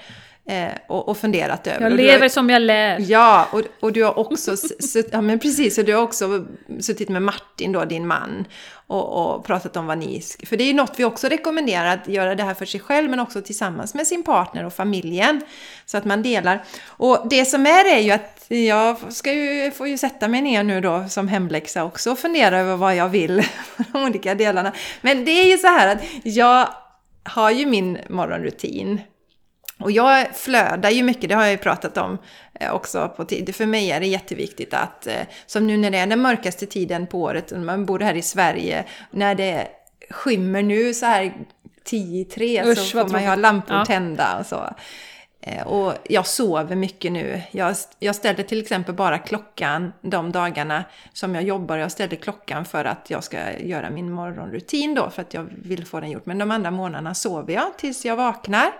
[0.86, 1.80] och, och funderat över.
[1.80, 2.98] Jag lever har, som jag lär.
[3.00, 4.56] Ja, och, och du har också
[5.12, 6.46] ja, men precis, och du har också
[6.80, 8.44] suttit med Martin då, din man,
[8.86, 10.22] och, och, pratat om vad ni...
[10.46, 13.10] För det är ju något vi också rekommenderar, att göra det här för sig själv,
[13.10, 15.40] men också tillsammans med sin partner och familjen.
[15.86, 16.64] Så att man delar.
[16.86, 20.62] Och det som är är ju att jag ska ju, får ju sätta mig ner
[20.62, 23.42] nu då som hemläxa också och fundera över vad jag vill
[23.92, 24.72] de olika delarna.
[25.00, 26.68] Men det är ju så här att jag
[27.22, 29.00] har ju min morgonrutin
[29.78, 32.18] och jag flödar ju mycket, det har jag ju pratat om
[32.60, 33.54] eh, också på tid.
[33.54, 37.06] För mig är det jätteviktigt att, eh, som nu när det är den mörkaste tiden
[37.06, 39.68] på året, man bor här i Sverige, när det
[40.10, 41.32] skymmer nu så här
[41.84, 43.84] 10 3 så får man ju ha lampor ja.
[43.84, 44.74] tända och så.
[45.46, 47.42] Eh, och jag sover mycket nu.
[47.50, 51.76] Jag, jag ställer till exempel bara klockan de dagarna som jag jobbar.
[51.76, 55.86] Jag ställer klockan för att jag ska göra min morgonrutin då, för att jag vill
[55.86, 56.26] få den gjort.
[56.26, 58.72] Men de andra månaderna sover jag tills jag vaknar.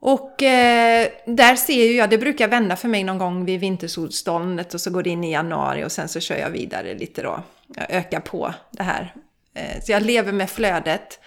[0.00, 4.74] Och eh, där ser ju jag, det brukar vända för mig någon gång vid vintersolståndet
[4.74, 7.42] och så går det in i januari och sen så kör jag vidare lite då.
[7.74, 9.14] Jag ökar på det här.
[9.54, 11.20] Eh, så jag lever med flödet.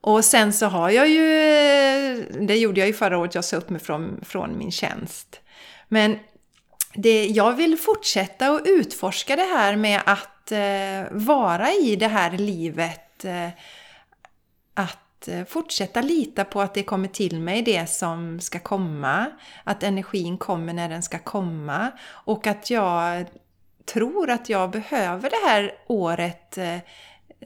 [0.00, 3.56] Och sen så har jag ju, eh, det gjorde jag ju förra året, jag sa
[3.56, 5.40] upp mig från, från min tjänst.
[5.88, 6.18] Men
[6.94, 12.30] det, jag vill fortsätta att utforska det här med att eh, vara i det här
[12.30, 13.24] livet.
[13.24, 13.48] Eh,
[15.20, 19.26] att eh, fortsätta lita på att det kommer till mig det som ska komma.
[19.64, 21.90] Att energin kommer när den ska komma.
[22.08, 23.26] Och att jag
[23.84, 26.78] tror att jag behöver det här året eh,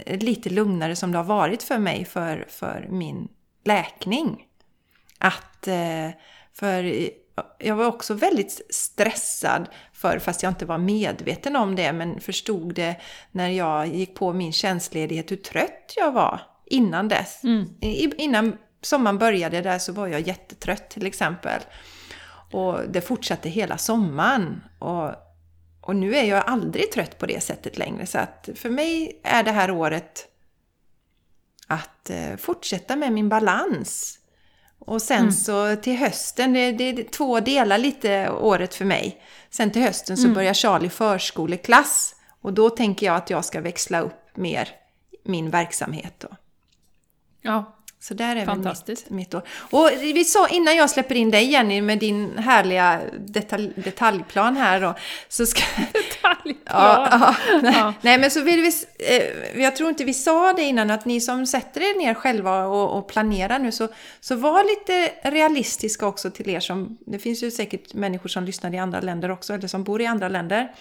[0.07, 3.29] lite lugnare som det har varit för mig för, för min
[3.64, 4.43] läkning.
[5.18, 6.11] Att, eh,
[6.53, 7.09] för
[7.59, 12.75] jag var också väldigt stressad för, fast jag inte var medveten om det, men förstod
[12.75, 12.97] det
[13.31, 17.45] när jag gick på min tjänstledighet hur trött jag var innan dess.
[17.45, 17.69] Mm.
[18.19, 21.61] Innan sommaren började där så var jag jättetrött till exempel.
[22.53, 24.61] Och det fortsatte hela sommaren.
[24.79, 25.11] Och,
[25.81, 28.07] och nu är jag aldrig trött på det sättet längre.
[28.07, 30.29] Så att för mig är det här året
[31.67, 34.19] att eh, fortsätta med min balans.
[34.79, 35.33] Och sen mm.
[35.33, 39.23] så till hösten, det, det är två delar lite året för mig.
[39.51, 40.35] Sen till hösten så mm.
[40.35, 42.15] börjar Charlie förskoleklass.
[42.41, 44.69] Och då tänker jag att jag ska växla upp mer
[45.25, 46.15] min verksamhet.
[46.19, 46.29] Då.
[47.45, 47.74] Ja.
[48.01, 49.11] Så där är Fantastiskt.
[49.11, 49.42] Mitt, mitt år.
[49.70, 54.80] Och vi sa innan jag släpper in dig Jenny med din härliga detalj, detaljplan här
[54.80, 54.95] då.
[55.28, 55.62] Så ska...
[55.92, 56.55] Detaljplan?
[56.64, 57.95] Ja, ja, nej, ja.
[58.01, 58.72] nej, men så vill vi...
[58.99, 62.66] Eh, jag tror inte vi sa det innan att ni som sätter er ner själva
[62.66, 63.88] och, och planerar nu så,
[64.20, 66.99] så var lite realistiska också till er som...
[67.07, 70.07] Det finns ju säkert människor som lyssnar i andra länder också eller som bor i
[70.07, 70.72] andra länder.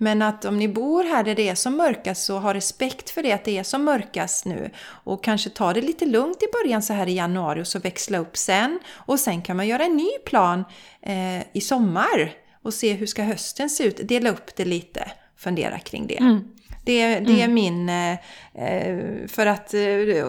[0.00, 3.22] Men att om ni bor här där det är som mörkast så ha respekt för
[3.22, 4.70] det att det är som mörkast nu.
[4.86, 8.18] Och kanske ta det lite lugnt i början så här i januari och så växla
[8.18, 8.78] upp sen.
[8.92, 10.64] Och sen kan man göra en ny plan
[11.02, 12.32] eh, i sommar
[12.62, 14.08] och se hur ska hösten se ut.
[14.08, 16.18] Dela upp det lite, fundera kring det.
[16.18, 16.44] Mm.
[16.84, 17.54] Det, det är mm.
[17.54, 17.88] min...
[17.88, 18.12] Eh,
[18.54, 19.74] eh, för att...
[19.74, 20.26] Eh,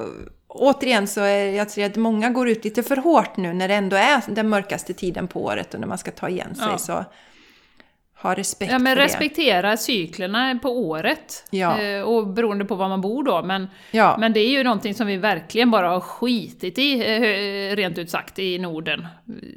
[0.52, 3.74] återigen så är jag tror att många går ut lite för hårt nu när det
[3.74, 6.68] ändå är den mörkaste tiden på året och när man ska ta igen sig.
[6.72, 6.78] Ja.
[6.78, 7.06] Så
[8.22, 11.46] ha respekt ja, men för Respektera cyklerna på året.
[11.50, 11.82] Ja.
[11.82, 13.44] Eh, och beroende på var man bor då.
[13.44, 14.16] Men, ja.
[14.20, 18.10] men det är ju någonting som vi verkligen bara har skitit i, eh, rent ut
[18.10, 19.08] sagt, i Norden.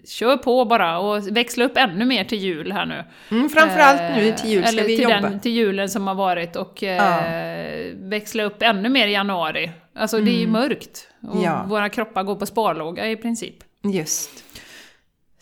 [0.04, 3.04] Kör på bara och växla upp ännu mer till jul här nu.
[3.30, 5.20] Mm, framförallt nu till jul ska Eller vi till jobba.
[5.20, 7.26] Den, till julen som har varit och ja.
[7.26, 9.70] eh, växla upp ännu mer i januari.
[9.94, 10.26] Alltså mm.
[10.26, 10.52] det är ju mm.
[10.52, 11.08] mörkt.
[11.28, 13.54] Och våra kroppar går på sparlåga i princip.
[13.84, 14.44] Just.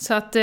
[0.00, 0.42] Så att eh,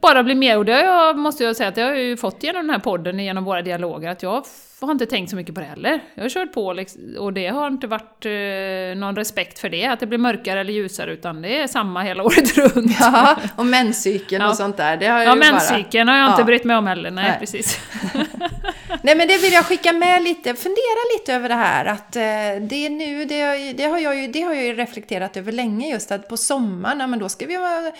[0.00, 2.66] bara bli med, och det jag, måste jag säga att jag har ju fått genom
[2.66, 4.44] den här podden, genom våra dialoger, att jag
[4.80, 6.00] har inte tänkt så mycket på det heller.
[6.14, 9.86] Jag har kört på liksom, och det har inte varit eh, någon respekt för det,
[9.86, 12.96] att det blir mörkare eller ljusare, utan det är samma hela året runt.
[13.00, 14.50] Ja, och menscykeln ja.
[14.50, 16.46] och sånt där, det har jag Ja, menscykeln har jag inte ja.
[16.46, 17.36] brytt mig om heller, nej, nej.
[17.40, 17.80] precis.
[19.02, 22.22] nej men det vill jag skicka med lite, fundera lite över det här, att eh,
[22.68, 25.90] det är nu, det, det, har jag ju, det har jag ju reflekterat över länge
[25.90, 27.92] just, att på sommaren, ja, men då ska vi vara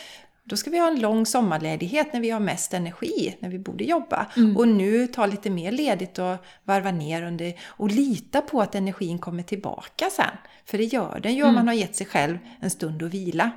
[0.46, 3.84] Då ska vi ha en lång sommarledighet när vi har mest energi, när vi borde
[3.84, 4.26] jobba.
[4.36, 4.56] Mm.
[4.56, 9.18] Och nu ta lite mer ledigt och varva ner under och lita på att energin
[9.18, 10.36] kommer tillbaka sen.
[10.66, 11.48] För det gör den ju mm.
[11.48, 13.50] om man har gett sig själv en stund att vila.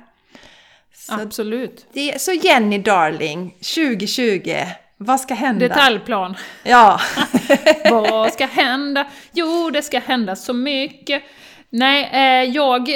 [0.94, 1.86] Så Absolut.
[1.92, 4.54] Det, så Jenny darling, 2020,
[4.96, 5.68] vad ska hända?
[5.68, 6.34] Detaljplan.
[6.62, 7.00] Ja.
[7.90, 9.10] vad ska hända?
[9.32, 11.22] Jo, det ska hända så mycket.
[11.70, 12.86] Nej, eh, jag,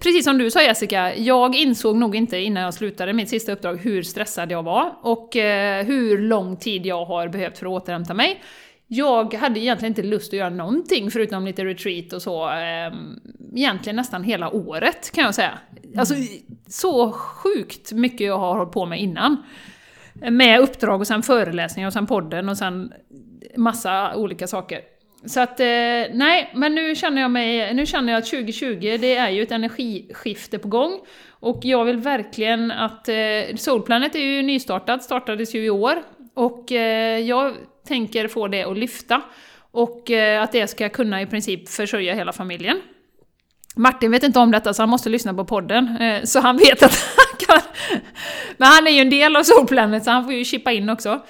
[0.00, 3.76] precis som du sa Jessica, jag insåg nog inte innan jag slutade mitt sista uppdrag
[3.76, 8.14] hur stressad jag var och eh, hur lång tid jag har behövt för att återhämta
[8.14, 8.42] mig.
[8.86, 12.92] Jag hade egentligen inte lust att göra någonting förutom lite retreat och så, eh,
[13.54, 15.58] egentligen nästan hela året kan jag säga.
[15.96, 16.14] Alltså,
[16.66, 19.42] så sjukt mycket jag har hållit på med innan.
[20.14, 22.92] Med uppdrag och sen föreläsningar och sen podden och sen
[23.56, 24.80] massa olika saker.
[25.26, 25.66] Så att, eh,
[26.12, 29.52] nej, men nu känner jag mig, nu känner jag att 2020, det är ju ett
[29.52, 31.00] energiskifte på gång.
[31.30, 35.94] Och jag vill verkligen att, eh, Solplanet är ju nystartat, startades ju i år.
[36.34, 37.54] Och eh, jag
[37.88, 39.22] tänker få det att lyfta.
[39.72, 42.80] Och eh, att det ska kunna i princip försörja hela familjen.
[43.76, 46.82] Martin vet inte om detta så han måste lyssna på podden, eh, så han vet
[46.82, 47.70] att han kan.
[48.56, 51.20] Men han är ju en del av Solplanet så han får ju chippa in också.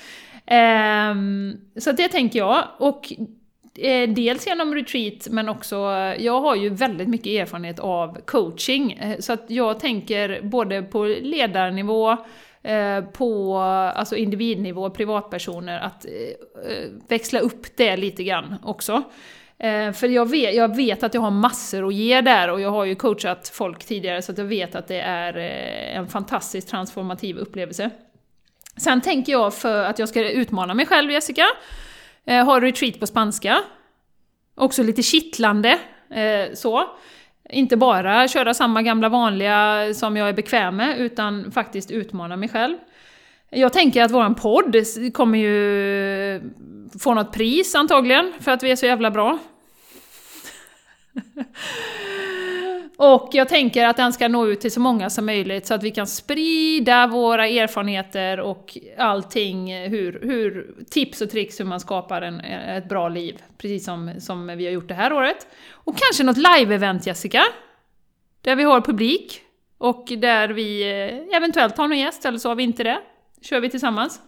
[0.47, 2.65] Ehm, så det tänker jag.
[2.79, 3.13] Och
[3.79, 5.77] Eh, dels genom retreat, men också,
[6.19, 11.05] jag har ju väldigt mycket erfarenhet av coaching, eh, så att jag tänker både på
[11.05, 12.17] ledarnivå,
[12.63, 13.57] eh, på
[13.95, 16.07] alltså individnivå, privatpersoner, att
[17.09, 19.03] växla upp det lite grann också.
[19.95, 22.85] För jag vet, jag vet att jag har massor att ge där och jag har
[22.85, 25.35] ju coachat folk tidigare så att jag vet att det är
[25.97, 27.91] en fantastiskt transformativ upplevelse.
[28.77, 31.45] Sen tänker jag för att jag ska utmana mig själv, Jessica,
[32.27, 33.59] Eh, har retreat på spanska.
[34.55, 35.79] Också lite kittlande,
[36.11, 36.85] eh, så.
[37.51, 42.49] Inte bara köra samma gamla vanliga som jag är bekväm med, utan faktiskt utmana mig
[42.49, 42.77] själv.
[43.51, 44.77] Jag tänker att våran podd
[45.15, 46.41] kommer ju
[47.01, 49.39] få något pris antagligen, för att vi är så jävla bra.
[52.97, 55.83] Och jag tänker att den ska nå ut till så många som möjligt så att
[55.83, 62.23] vi kan sprida våra erfarenheter och allting, hur, hur, tips och tricks hur man skapar
[62.23, 65.47] en, ett bra liv, precis som, som vi har gjort det här året.
[65.73, 67.43] Och kanske något live-event Jessica,
[68.41, 69.41] där vi har publik
[69.79, 73.01] och där vi eh, eventuellt har någon gäst, eller så har vi inte det.
[73.43, 74.21] kör vi tillsammans.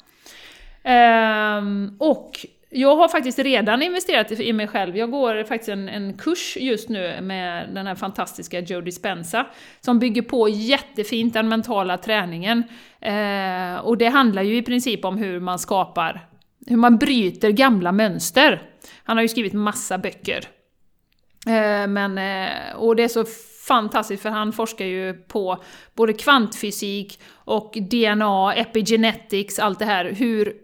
[0.84, 4.96] Um, och jag har faktiskt redan investerat i mig själv.
[4.96, 9.46] Jag går faktiskt en, en kurs just nu med den här fantastiska Joe Dispenza,
[9.80, 12.62] som bygger på jättefint den mentala träningen.
[13.00, 16.28] Eh, och det handlar ju i princip om hur man skapar,
[16.66, 18.62] hur man bryter gamla mönster.
[19.04, 20.44] Han har ju skrivit massa böcker.
[21.46, 23.24] Eh, men, eh, och det är så
[23.68, 25.62] fantastiskt för han forskar ju på
[25.94, 30.04] både kvantfysik och DNA, epigenetics, allt det här.
[30.04, 30.63] Hur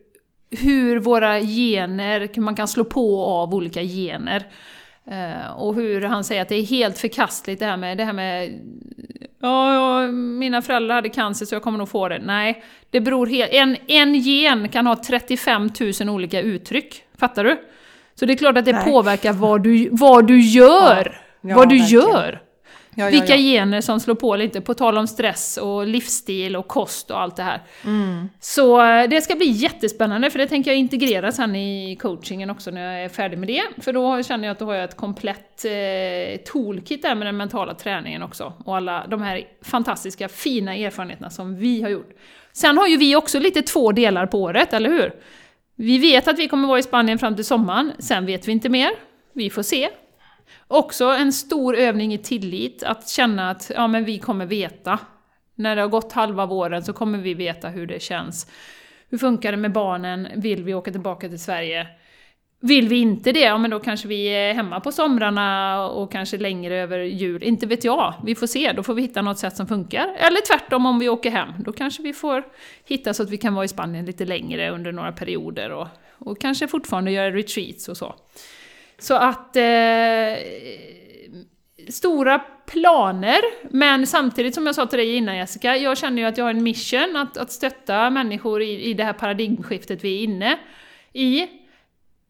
[0.50, 4.46] hur våra gener, man kan slå på av olika gener.
[5.08, 8.12] Uh, och hur han säger att det är helt förkastligt det här med, det här
[8.12, 8.60] med
[9.40, 12.18] ja, ja, mina föräldrar hade cancer så jag kommer nog få det.
[12.18, 13.52] Nej, det beror helt...
[13.52, 15.70] En, en gen kan ha 35
[16.00, 17.04] 000 olika uttryck.
[17.18, 17.56] Fattar du?
[18.14, 18.84] Så det är klart att det Nej.
[18.84, 21.20] påverkar vad du, vad du gör.
[21.40, 22.10] Ja, vad du verkligen.
[22.10, 22.42] gör.
[23.00, 27.10] Ja, Vilka gener som slår på lite, på tal om stress och livsstil och kost
[27.10, 27.62] och allt det här.
[27.84, 28.28] Mm.
[28.40, 32.70] Så eh, det ska bli jättespännande, för det tänker jag integrera sen i coachingen också
[32.70, 33.62] när jag är färdig med det.
[33.82, 37.36] För då känner jag att då har jag ett komplett eh, toolkit där med den
[37.36, 38.52] mentala träningen också.
[38.64, 42.10] Och alla de här fantastiska, fina erfarenheterna som vi har gjort.
[42.52, 45.12] Sen har ju vi också lite två delar på året, eller hur?
[45.76, 48.68] Vi vet att vi kommer vara i Spanien fram till sommaren, sen vet vi inte
[48.68, 48.90] mer.
[49.32, 49.88] Vi får se.
[50.72, 54.98] Också en stor övning i tillit, att känna att ja, men vi kommer veta.
[55.54, 58.50] När det har gått halva våren så kommer vi veta hur det känns.
[59.08, 60.28] Hur funkar det med barnen?
[60.36, 61.86] Vill vi åka tillbaka till Sverige?
[62.60, 66.38] Vill vi inte det, ja men då kanske vi är hemma på somrarna och kanske
[66.38, 67.42] längre över jul.
[67.42, 70.16] Inte vet jag, vi får se, då får vi hitta något sätt som funkar.
[70.18, 72.44] Eller tvärtom om vi åker hem, då kanske vi får
[72.84, 76.40] hitta så att vi kan vara i Spanien lite längre under några perioder och, och
[76.40, 78.14] kanske fortfarande göra retreats och så.
[79.00, 79.56] Så att...
[79.56, 79.62] Eh,
[81.88, 83.40] stora planer,
[83.70, 86.50] men samtidigt som jag sa till dig innan Jessica, jag känner ju att jag har
[86.50, 90.58] en mission att, att stötta människor i, i det här paradigmskiftet vi är inne
[91.12, 91.46] i.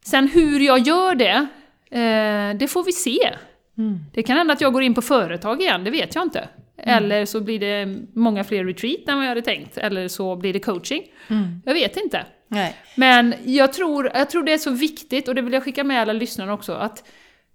[0.05, 1.47] Sen hur jag gör det,
[1.91, 3.37] eh, det får vi se.
[3.79, 3.99] Mm.
[4.15, 6.49] Det kan hända att jag går in på företag igen, det vet jag inte.
[6.83, 7.05] Mm.
[7.05, 9.79] Eller så blir det många fler retreat än vad jag hade tänkt.
[9.79, 11.03] Eller så blir det coaching.
[11.29, 11.63] Mm.
[11.65, 12.27] Jag vet inte.
[12.49, 12.77] Nej.
[12.97, 16.01] Men jag tror, jag tror det är så viktigt, och det vill jag skicka med
[16.01, 17.09] alla lyssnare också, att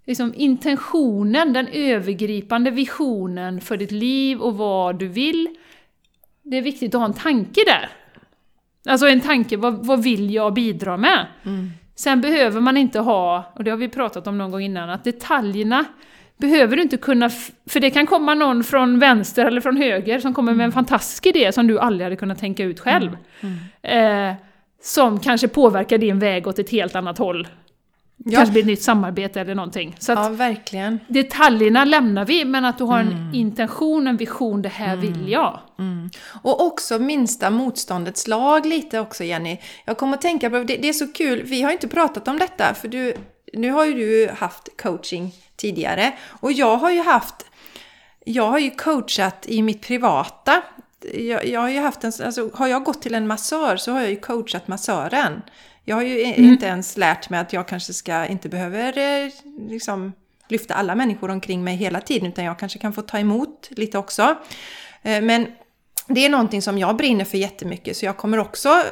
[0.06, 5.48] liksom intentionen, den övergripande visionen för ditt liv och vad du vill,
[6.44, 7.90] det är viktigt att ha en tanke där.
[8.88, 11.26] Alltså en tanke, vad, vad vill jag bidra med?
[11.46, 11.72] Mm.
[11.96, 15.04] Sen behöver man inte ha, och det har vi pratat om någon gång innan, att
[15.04, 15.86] detaljerna
[16.38, 17.30] behöver du inte kunna...
[17.70, 20.72] För det kan komma någon från vänster eller från höger som kommer med en mm.
[20.72, 23.18] fantastisk idé som du aldrig hade kunnat tänka ut själv.
[23.42, 23.56] Mm.
[23.82, 24.30] Mm.
[24.30, 24.36] Eh,
[24.82, 27.48] som kanske påverkar din väg åt ett helt annat håll.
[28.18, 28.38] Ja.
[28.38, 29.96] Kanske blir ett nytt samarbete eller någonting.
[30.00, 31.00] Så ja, verkligen.
[31.08, 33.34] Detaljerna lämnar vi, men att du har en mm.
[33.34, 35.30] intention, en vision, det här vill mm.
[35.30, 35.60] jag.
[35.80, 36.10] Mm.
[36.42, 39.58] Och också minsta motståndets lag lite också Jenny.
[39.86, 42.40] Jag kommer att tänka på, det, det är så kul, vi har inte pratat om
[42.40, 43.14] detta, för du,
[43.54, 46.14] nu har ju du haft coaching tidigare.
[46.28, 47.46] Och jag har ju haft,
[48.26, 50.62] jag har ju coachat i mitt privata.
[51.14, 54.02] Jag, jag har ju haft en, alltså har jag gått till en massör så har
[54.02, 55.42] jag ju coachat massören.
[55.84, 56.46] Jag har ju mm.
[56.46, 59.32] inte ens lärt mig att jag kanske ska, inte behöver eh,
[59.70, 60.14] liksom
[60.48, 63.98] lyfta alla människor omkring mig hela tiden utan jag kanske kan få ta emot lite
[63.98, 64.36] också.
[65.02, 65.48] Eh, men
[66.08, 68.84] det är någonting som jag brinner för jättemycket så jag kommer också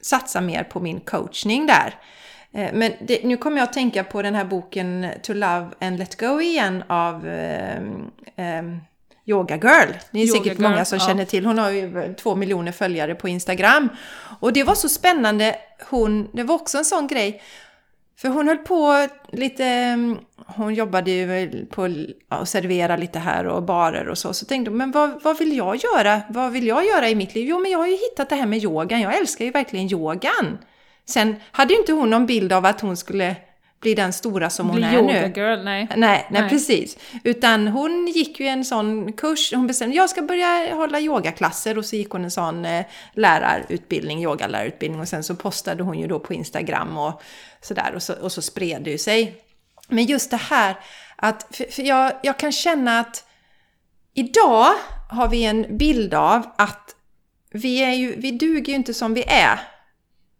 [0.00, 1.94] satsa mer på min coachning där.
[2.58, 5.98] Eh, men det, nu kommer jag att tänka på den här boken To Love and
[5.98, 7.76] Let Go igen av eh,
[8.36, 8.62] eh,
[9.26, 9.92] Yoga Girl.
[10.10, 11.06] Det är Yoga säkert Girl, många som ja.
[11.06, 11.46] känner till.
[11.46, 13.88] Hon har ju två miljoner följare på Instagram.
[14.40, 15.56] Och det var så spännande.
[15.90, 17.42] Hon, det var också en sån grej.
[18.16, 21.88] För hon höll på lite, mm, hon jobbade ju på
[22.28, 24.32] att servera lite här och barer och så.
[24.32, 26.20] Så tänkte hon, men vad, vad vill jag göra?
[26.28, 27.48] Vad vill jag göra i mitt liv?
[27.48, 29.00] Jo, men jag har ju hittat det här med yogan.
[29.00, 30.58] Jag älskar ju verkligen yogan.
[31.08, 33.36] Sen hade ju inte hon någon bild av att hon skulle
[33.80, 35.32] bli den stora som bli hon är nu.
[35.36, 35.86] Girl, nej.
[35.90, 35.98] nej.
[35.98, 36.98] Nej, nej, precis.
[37.24, 41.84] Utan hon gick ju en sån kurs, hon bestämde jag ska börja hålla yogaklasser och
[41.84, 46.18] så gick hon en sån eh, lärarutbildning, yogalärarutbildning och sen så postade hon ju då
[46.18, 47.22] på Instagram och
[47.60, 49.42] sådär och så, och så spred det ju sig.
[49.88, 50.76] Men just det här
[51.16, 53.24] att, för, för jag, jag kan känna att
[54.14, 54.66] idag
[55.10, 56.94] har vi en bild av att
[57.50, 59.60] vi, är ju, vi duger ju inte som vi är.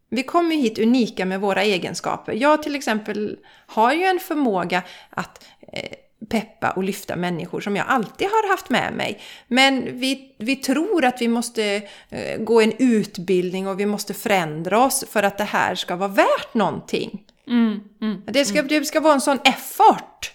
[0.09, 2.33] Vi kommer ju hit unika med våra egenskaper.
[2.33, 5.93] Jag till exempel har ju en förmåga att eh,
[6.29, 9.21] peppa och lyfta människor som jag alltid har haft med mig.
[9.49, 14.85] Men vi, vi tror att vi måste eh, gå en utbildning och vi måste förändra
[14.85, 17.23] oss för att det här ska vara värt någonting.
[17.47, 18.69] Mm, mm, det, ska, mm.
[18.69, 20.33] det ska vara en sån effort.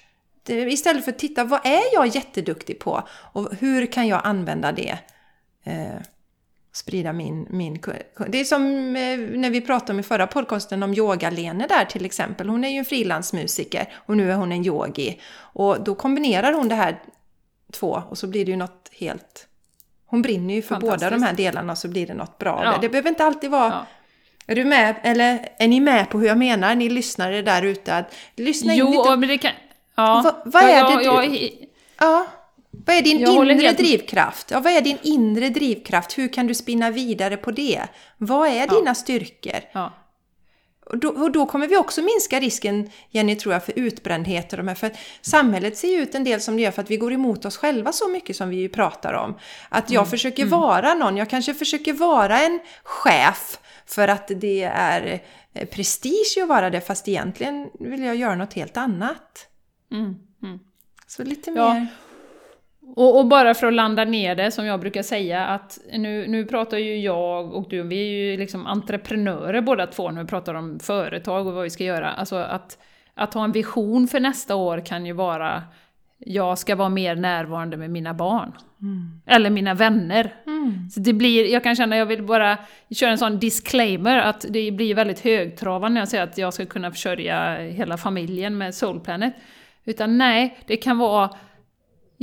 [0.47, 3.07] Istället för att titta, vad är jag jätteduktig på?
[3.09, 4.97] Och hur kan jag använda det?
[6.74, 7.82] Sprida min, min...
[8.28, 12.05] Det är som eh, när vi pratade om i förra podcasten om yoga-Lene där till
[12.05, 12.49] exempel.
[12.49, 15.21] Hon är ju en frilansmusiker och nu är hon en yogi.
[15.36, 16.99] Och då kombinerar hon det här
[17.71, 19.47] två och så blir det ju något helt...
[20.05, 22.61] Hon brinner ju för båda de här delarna och så blir det något bra.
[22.65, 22.78] Ja.
[22.82, 23.69] Det behöver inte alltid vara...
[23.69, 23.86] Ja.
[24.47, 24.95] Är du med?
[25.03, 26.76] Eller är ni med på hur jag menar?
[26.76, 28.05] Ni lyssnare där ute.
[28.36, 29.15] Lyssna jo, in lite.
[29.15, 29.51] men det kan...
[29.95, 30.21] Ja.
[30.24, 31.03] Va, vad är det du...
[31.03, 31.49] Jag,
[31.99, 32.28] ja.
[32.86, 33.78] Vad är din jag inre helt...
[33.78, 34.51] drivkraft?
[34.51, 36.17] Ja, vad är din inre drivkraft?
[36.17, 37.82] Hur kan du spinna vidare på det?
[38.17, 38.80] Vad är ja.
[38.80, 39.59] dina styrkor?
[39.71, 39.93] Ja.
[40.86, 44.57] Och då, och då, kommer vi också minska risken, Jenny, tror jag, för utbrändhet och
[44.57, 44.76] de här.
[44.76, 47.45] För samhället ser ju ut en del som det gör för att vi går emot
[47.45, 49.38] oss själva så mycket som vi ju pratar om.
[49.69, 50.09] Att jag mm.
[50.09, 50.59] försöker mm.
[50.59, 55.21] vara någon, jag kanske försöker vara en chef för att det är
[55.53, 59.47] eh, prestige att vara det, fast egentligen vill jag göra något helt annat.
[59.91, 60.15] Mm.
[60.43, 60.59] mm.
[61.07, 61.88] Så lite mer...
[62.96, 66.46] Och, och, bara för att landa ner det, som jag brukar säga, att nu, nu
[66.46, 70.54] pratar ju jag och du, vi är ju liksom entreprenörer båda två när vi pratar
[70.54, 72.12] om företag och vad vi ska göra.
[72.12, 72.78] Alltså att,
[73.14, 75.64] att ha en vision för nästa år kan ju vara
[76.26, 78.52] jag ska vara mer närvarande med mina barn.
[78.82, 79.22] Mm.
[79.26, 80.34] Eller mina vänner.
[80.46, 80.89] Mm.
[80.89, 82.58] Så det blir, jag kan känna, jag vill bara
[82.89, 86.66] köra en sån disclaimer, att det blir väldigt högtravande när jag säger att jag ska
[86.66, 89.34] kunna försörja hela familjen med Soul Planet.
[89.86, 91.30] Utan nej, det kan vara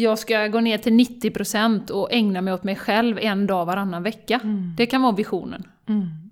[0.01, 4.03] jag ska gå ner till 90% och ägna mig åt mig själv en dag varannan
[4.03, 4.41] vecka.
[4.43, 4.75] Mm.
[4.77, 5.69] Det kan vara visionen.
[5.89, 6.31] Mm.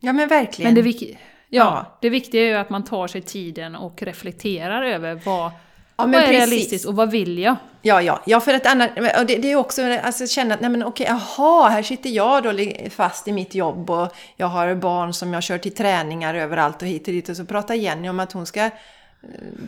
[0.00, 0.74] Ja men verkligen.
[0.74, 1.16] Men det, ja,
[1.48, 5.50] ja, det viktiga är ju att man tar sig tiden och reflekterar över vad,
[5.96, 6.38] Ja, vad är precis.
[6.38, 7.56] realistiskt och vad vill jag?
[7.82, 10.70] Ja, ja, ja för ett annat, och det, det är också alltså känna att, nej
[10.70, 12.52] men okej, jaha, här sitter jag då
[12.90, 16.88] fast i mitt jobb och jag har barn som jag kör till träningar överallt och
[16.88, 18.70] hit och dit och så pratar Jenny om att hon ska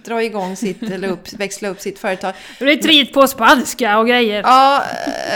[0.05, 2.35] dra igång sitt, eller upp, växla upp sitt företag.
[2.59, 4.43] Retreat på spanska och grejer.
[4.43, 4.85] Ja,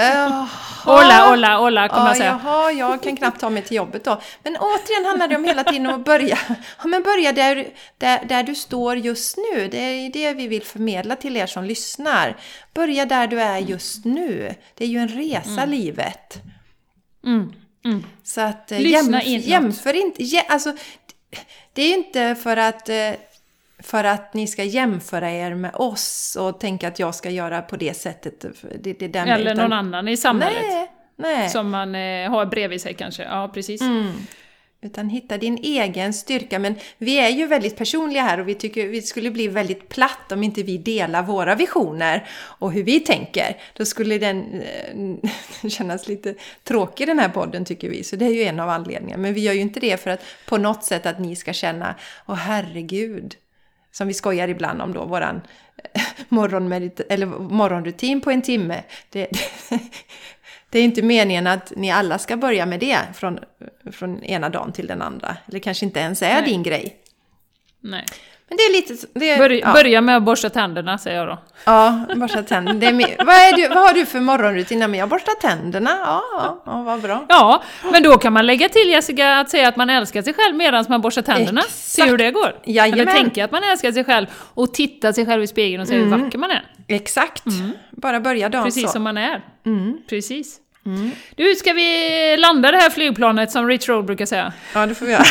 [0.02, 0.44] äh,
[0.84, 2.40] Hola, hola, hola kommer ja, jag säga.
[2.44, 4.20] Jaha, jag kan knappt ta mig till jobbet då.
[4.42, 6.38] Men återigen handlar det om hela tiden att börja,
[6.78, 9.68] ja, men börja där, där, där du står just nu.
[9.68, 12.36] Det är det vi vill förmedla till er som lyssnar.
[12.74, 14.54] Börja där du är just nu.
[14.74, 15.70] Det är ju en resa, mm.
[15.70, 16.42] livet.
[17.24, 17.52] Mm.
[17.84, 18.04] Mm.
[18.24, 20.72] Så att eh, Lyssna jämf in jämför inte, jä, alltså,
[21.72, 23.12] det är inte för att eh,
[23.82, 27.76] för att ni ska jämföra er med oss och tänka att jag ska göra på
[27.76, 28.44] det sättet.
[28.80, 29.56] Det, det den, Eller utan...
[29.56, 30.62] någon annan i samhället.
[30.62, 31.48] Nej, nej.
[31.48, 33.22] Som man eh, har bredvid sig kanske.
[33.22, 33.80] Ja, precis.
[33.80, 34.12] Mm.
[34.80, 36.58] Utan hitta din egen styrka.
[36.58, 40.32] Men vi är ju väldigt personliga här och vi tycker vi skulle bli väldigt platt
[40.32, 43.56] om inte vi delar våra visioner och hur vi tänker.
[43.76, 45.30] Då skulle den eh,
[45.68, 48.04] kännas lite tråkig den här podden tycker vi.
[48.04, 49.22] Så det är ju en av anledningarna.
[49.22, 51.94] Men vi gör ju inte det för att på något sätt att ni ska känna
[52.26, 53.36] Åh herregud.
[53.98, 55.40] Som vi skojar ibland om då, våran
[55.94, 58.82] eh, morgonmedit eller morgonrutin på en timme.
[59.10, 59.28] Det,
[60.70, 63.38] det är inte meningen att ni alla ska börja med det från,
[63.92, 65.36] från ena dagen till den andra.
[65.46, 66.44] Eller kanske inte ens är Nej.
[66.44, 66.96] din grej.
[67.80, 68.04] Nej.
[68.48, 69.06] Men det är lite...
[69.12, 69.72] Det är, Börja, ja.
[69.72, 71.38] börja med att borsta tänderna, säger jag då.
[71.64, 73.06] Ja, borsta tänderna.
[73.18, 74.78] vad, är du, vad har du för morgonrutin?
[74.78, 75.90] Men jag borstar tänderna.
[75.90, 77.26] Ja, ja, ja, vad bra.
[77.28, 80.56] Ja, men då kan man lägga till Jessica att säga att man älskar sig själv
[80.56, 81.60] medan man borstar tänderna.
[81.60, 81.78] Exakt.
[81.78, 82.54] Se hur det går.
[82.64, 83.00] Jajamän.
[83.08, 85.94] Eller tänka att man älskar sig själv och titta sig själv i spegeln och se
[85.96, 86.12] mm.
[86.12, 86.64] hur vacker man är.
[86.88, 87.46] Exakt.
[87.46, 87.72] Mm.
[87.90, 88.88] Bara börja dagen Precis så.
[88.88, 89.42] som man är.
[89.66, 89.98] Mm.
[90.08, 90.60] Precis.
[90.88, 91.10] Mm.
[91.36, 94.52] Du, ska vi landa det här flygplanet som Rich Roll brukar säga?
[94.74, 95.24] Ja, det får vi göra.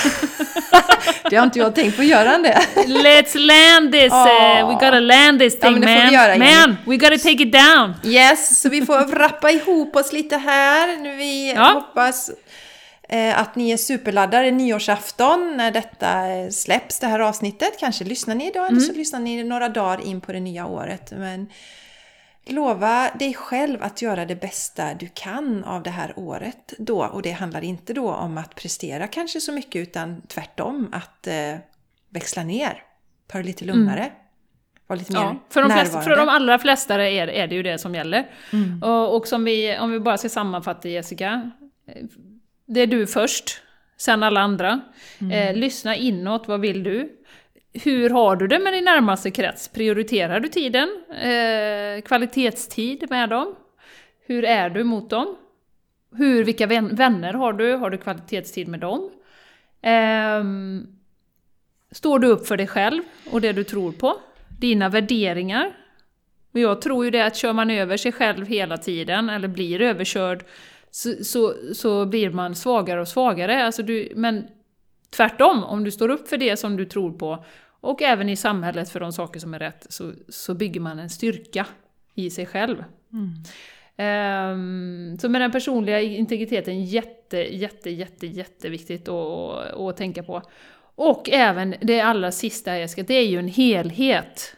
[1.30, 2.60] det har inte jag tänkt på, gör han det?
[2.76, 4.14] Let's land this!
[4.14, 4.62] Oh.
[4.62, 6.14] Uh, we gotta land this thing ja, man!
[6.14, 7.94] Göra, man, we gotta take it down!
[8.04, 10.98] Yes, så vi får wrappa ihop oss lite här.
[10.98, 11.64] Nu vi ja.
[11.64, 12.32] hoppas
[13.10, 17.80] eh, att ni är superladdade nyårsafton när detta eh, släpps, det här avsnittet.
[17.80, 18.78] Kanske lyssnar ni idag mm.
[18.78, 21.12] eller så lyssnar ni några dagar in på det nya året.
[21.12, 21.48] Men
[22.50, 27.06] Lova dig själv att göra det bästa du kan av det här året då.
[27.06, 31.56] Och det handlar inte då om att prestera kanske så mycket utan tvärtom att eh,
[32.10, 32.84] växla ner.
[33.28, 34.00] Ta det lite lugnare.
[34.00, 34.12] Mm.
[34.88, 37.64] Vara lite mer ja, för, de flesta, för de allra flesta är, är det ju
[37.64, 38.30] det som gäller.
[38.54, 38.84] Mm.
[38.84, 41.52] Och, och som vi, om vi bara ska sammanfatta Jessica.
[42.66, 43.62] Det är du först,
[43.98, 44.82] sen alla andra.
[45.20, 45.32] Mm.
[45.32, 47.17] Eh, lyssna inåt, vad vill du?
[47.84, 49.68] Hur har du det med din närmaste krets?
[49.68, 50.90] Prioriterar du tiden?
[51.10, 53.56] Eh, kvalitetstid med dem?
[54.26, 55.36] Hur är du mot dem?
[56.16, 57.74] Hur, vilka vänner har du?
[57.74, 59.10] Har du kvalitetstid med dem?
[59.82, 60.44] Eh,
[61.92, 64.18] står du upp för dig själv och det du tror på?
[64.60, 65.72] Dina värderingar?
[66.52, 69.82] Och jag tror ju det att kör man över sig själv hela tiden, eller blir
[69.82, 70.46] överkörd,
[70.92, 73.66] så, så, så blir man svagare och svagare.
[73.66, 74.48] Alltså du, men
[75.10, 77.46] tvärtom, om du står upp för det som du tror på
[77.82, 81.10] och även i samhället för de saker som är rätt så, så bygger man en
[81.10, 81.66] styrka
[82.16, 82.84] i sig själv.
[83.14, 83.44] Mm.
[84.00, 90.42] Um, så med den personliga integriteten jätte, jätte, jätte, jätteviktigt att, att tänka på.
[90.96, 94.56] Och även det allra sista Jessica, det är ju en helhet.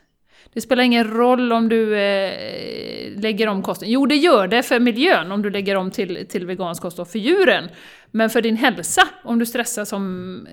[0.53, 3.89] Det spelar ingen roll om du eh, lägger om kosten.
[3.91, 7.07] Jo, det gör det för miljön om du lägger om till, till vegansk kost och
[7.07, 7.70] för djuren.
[8.12, 10.47] Men för din hälsa, om du stressar som,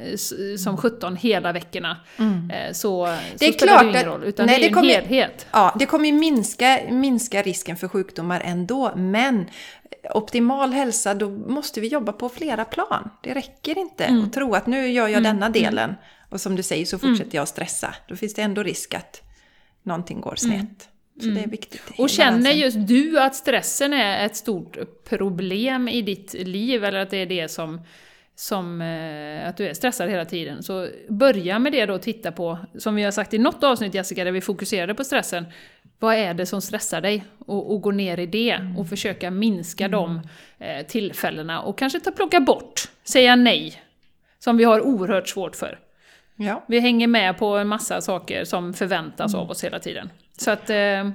[0.58, 2.50] som 17 hela veckorna, mm.
[2.50, 3.06] Eh, så,
[3.38, 4.24] det så spelar det ingen roll.
[4.24, 5.46] Utan nej, det är en helhet.
[5.50, 8.92] Ja, det kommer minska, minska risken för sjukdomar ändå.
[8.96, 9.46] Men
[10.14, 13.10] optimal hälsa, då måste vi jobba på flera plan.
[13.22, 14.24] Det räcker inte mm.
[14.24, 15.22] att tro att nu gör jag mm.
[15.22, 15.52] denna mm.
[15.52, 15.94] delen.
[16.30, 17.30] Och som du säger så fortsätter mm.
[17.32, 17.94] jag att stressa.
[18.08, 19.22] Då finns det ändå risk att
[19.82, 20.88] någonting går snett.
[21.20, 21.50] Så det är mm.
[21.50, 21.82] viktigt.
[21.98, 27.10] Och känner just du att stressen är ett stort problem i ditt liv, eller att
[27.10, 27.80] det är det som,
[28.34, 32.32] som eh, att du är stressad hela tiden, så börja med det då och titta
[32.32, 35.44] på, som vi har sagt i något avsnitt Jessica, där vi fokuserade på stressen,
[35.98, 37.24] vad är det som stressar dig?
[37.38, 38.78] Och, och gå ner i det mm.
[38.78, 39.92] och försöka minska mm.
[39.92, 40.20] de
[40.58, 43.82] eh, tillfällena och kanske ta plocka bort, säga nej,
[44.38, 45.78] som vi har oerhört svårt för.
[46.36, 46.64] Ja.
[46.68, 49.44] Vi hänger med på en massa saker som förväntas mm.
[49.44, 50.10] av oss hela tiden.
[50.36, 51.06] Så att eh,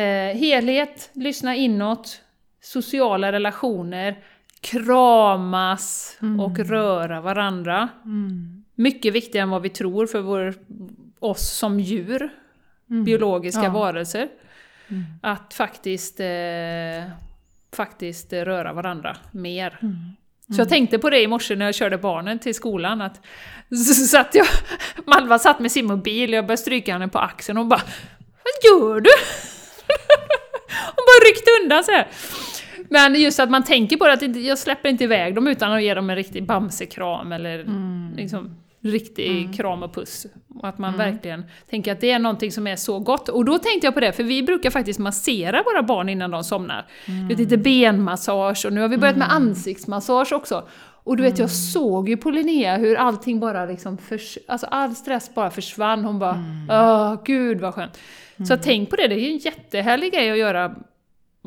[0.00, 2.20] eh, helhet, lyssna inåt,
[2.60, 4.18] sociala relationer,
[4.60, 6.40] kramas mm.
[6.40, 7.88] och röra varandra.
[8.04, 8.64] Mm.
[8.74, 10.54] Mycket viktigare än vad vi tror för vår,
[11.18, 12.30] oss som djur,
[12.90, 13.04] mm.
[13.04, 13.70] biologiska ja.
[13.70, 14.28] varelser.
[14.88, 15.04] Mm.
[15.22, 17.10] Att faktiskt, eh,
[17.72, 19.78] faktiskt röra varandra mer.
[19.82, 19.96] Mm.
[20.54, 23.20] Så jag tänkte på det i morse när jag körde barnen till skolan, att
[23.68, 24.46] så satt jag,
[25.06, 27.82] Malva satt med sin mobil, jag började stryka henne på axeln och bara
[28.44, 29.10] Vad gör du?
[30.96, 32.08] Hon bara ryckte undan så här.
[32.88, 35.82] Men just att man tänker på det, att jag släpper inte iväg dem utan att
[35.82, 38.12] ge dem en riktig bamsekram eller mm.
[38.16, 39.52] liksom, riktig mm.
[39.52, 40.26] kram och puss.
[40.54, 41.10] Och att man mm.
[41.10, 43.28] verkligen tänker att det är någonting som är så gott.
[43.28, 46.44] Och då tänkte jag på det, för vi brukar faktiskt massera våra barn innan de
[46.44, 46.86] somnar.
[47.06, 47.28] Mm.
[47.28, 49.36] lite benmassage och nu har vi börjat med mm.
[49.36, 50.68] ansiktsmassage också.
[51.04, 51.48] Och du vet, jag mm.
[51.48, 56.04] såg ju på Linnea hur allting bara liksom, förs alltså all stress bara försvann.
[56.04, 56.70] Hon bara, mm.
[56.70, 57.98] åh gud vad skönt.
[58.46, 60.64] Så tänk på det, det är ju en jättehärlig grej att göra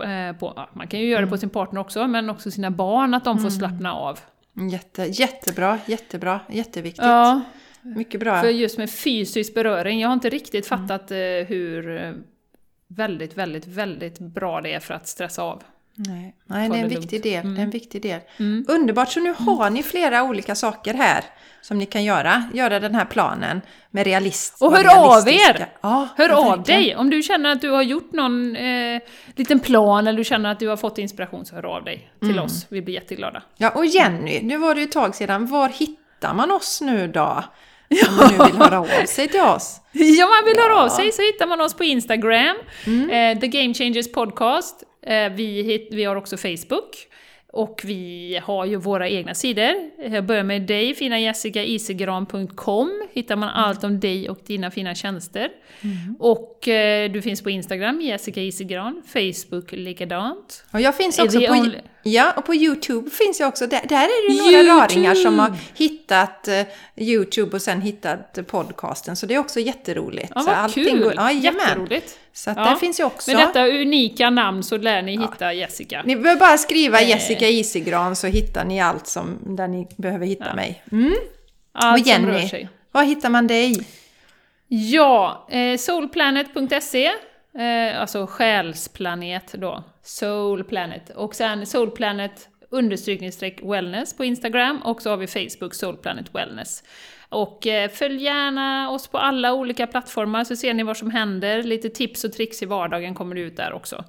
[0.03, 2.71] eh, på, ja, man kan ju göra det på sin partner också, men också sina
[2.71, 4.19] barn, att de får slappna av.
[4.71, 7.05] Jätte, jättebra, jättebra, jätteviktigt.
[7.05, 7.41] Ja.
[7.81, 8.41] mycket bra.
[8.41, 11.45] För just med fysisk beröring, jag har inte riktigt fattat mm.
[11.45, 12.13] hur eh,
[12.87, 15.63] väldigt, väldigt, väldigt bra det är för att stressa av.
[15.95, 17.45] Nej, Nej det, är en viktig del.
[17.45, 17.59] Mm.
[17.59, 18.19] en viktig del.
[18.39, 18.65] Mm.
[18.67, 21.23] Underbart, så nu har ni flera olika saker här
[21.61, 22.43] som ni kan göra.
[22.53, 24.61] Göra den här planen med realist.
[24.61, 25.67] Och hör av er!
[25.81, 26.95] Ja, hör av dig!
[26.95, 29.01] Om du känner att du har gjort någon eh,
[29.35, 32.31] liten plan eller du känner att du har fått inspiration så hör av dig till
[32.31, 32.43] mm.
[32.43, 32.65] oss.
[32.69, 33.43] Vi blir jätteglada.
[33.57, 35.45] Ja, och Jenny, nu var det ju ett tag sedan.
[35.45, 37.43] Var hittar man oss nu då?
[38.09, 39.79] Om man nu vill höra av sig till oss.
[39.91, 40.63] Ja, man vill ja.
[40.63, 43.09] höra av sig så hittar man oss på Instagram, mm.
[43.09, 44.83] eh, The Game Changers Podcast.
[45.05, 47.07] Eh, vi, vi har också Facebook.
[47.55, 49.73] Och vi har ju våra egna sidor.
[50.11, 53.07] Jag börjar med dig, fina Jessica, isegran.com.
[53.13, 55.49] hittar man allt om dig och dina fina tjänster.
[55.81, 56.15] Mm.
[56.19, 60.65] Och eh, du finns på Instagram, Jessica Isegran, Facebook likadant.
[60.71, 61.65] Och jag finns också på,
[62.03, 63.67] ja, och på Youtube finns jag också.
[63.67, 64.81] Där, där är det några YouTube.
[64.81, 66.61] raringar som har hittat eh,
[66.95, 70.31] Youtube och sen hittat podcasten, så det är också jätteroligt.
[70.35, 71.03] Ja, vad allting kul!
[71.03, 72.19] Går, ja, Jätteroligt!
[72.33, 72.63] Så att ja.
[72.63, 73.31] där finns ju också...
[73.31, 75.53] Med detta unika namn så lär ni hitta ja.
[75.53, 76.01] Jessica.
[76.05, 77.09] Ni behöver bara skriva eh.
[77.09, 80.55] Jessica Isegran så hittar ni allt som, där ni behöver hitta ja.
[80.55, 80.83] mig.
[80.91, 81.13] Mm.
[81.71, 82.69] Allt och Jenny, som rör sig.
[82.91, 83.85] var hittar man dig?
[84.67, 91.09] Ja, eh, soulplanet.se, eh, alltså själsplanet då, soulplanet.
[91.09, 96.83] Och sen soulplanet understrykningsstreck wellness på Instagram och så har vi Facebook soulplanet wellness.
[97.29, 101.63] Och eh, följ gärna oss på alla olika plattformar så ser ni vad som händer.
[101.63, 104.03] Lite tips och tricks i vardagen kommer ut där också.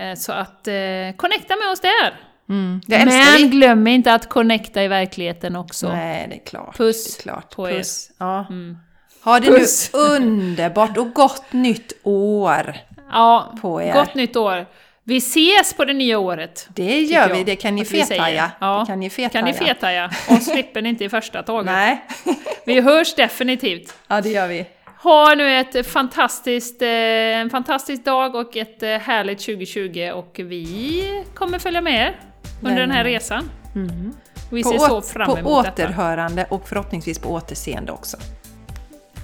[0.00, 0.74] Eh, så att eh,
[1.16, 2.20] connecta med oss där!
[2.48, 3.48] Mm, Men vi.
[3.48, 5.88] glöm inte att connecta i verkligheten också.
[5.88, 6.76] Nej, det är klart.
[6.76, 7.56] Puss det är klart.
[7.56, 8.10] på Puss.
[8.10, 8.14] er.
[8.18, 8.46] Ja.
[8.50, 8.78] Mm.
[9.24, 9.90] Ha det Puss.
[9.94, 12.76] nu underbart och gott nytt år
[13.12, 13.92] ja, på er.
[13.92, 14.66] Gott nytt år!
[15.08, 16.68] Vi ses på det nya året!
[16.74, 18.50] Det gör vi, det kan ni fethaja.
[18.60, 19.28] Ja, kan ni fethaja.
[19.28, 20.10] Kan ni fethaja.
[20.30, 21.66] Och slipper ni inte i första taget.
[21.66, 22.04] Nej.
[22.66, 23.94] vi hörs definitivt!
[24.08, 24.66] Ja, det gör vi.
[25.02, 31.24] Ha nu ett fantastiskt, eh, en fantastisk dag och ett eh, härligt 2020 och vi
[31.34, 32.20] kommer följa med er
[32.62, 33.50] under den här resan.
[33.74, 34.14] Mm.
[34.50, 36.54] Vi ser så fram emot På återhörande detta.
[36.54, 38.16] och förhoppningsvis på återseende också.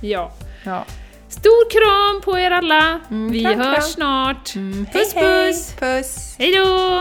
[0.00, 0.32] Ja.
[0.64, 0.84] ja.
[1.34, 3.00] Stor kram på er alla!
[3.10, 3.82] Mm, Vi kram, hörs kram.
[3.82, 4.56] snart!
[4.56, 5.74] Mm, puss hej, puss!
[5.80, 6.36] Puss!
[6.38, 7.00] Hejdå!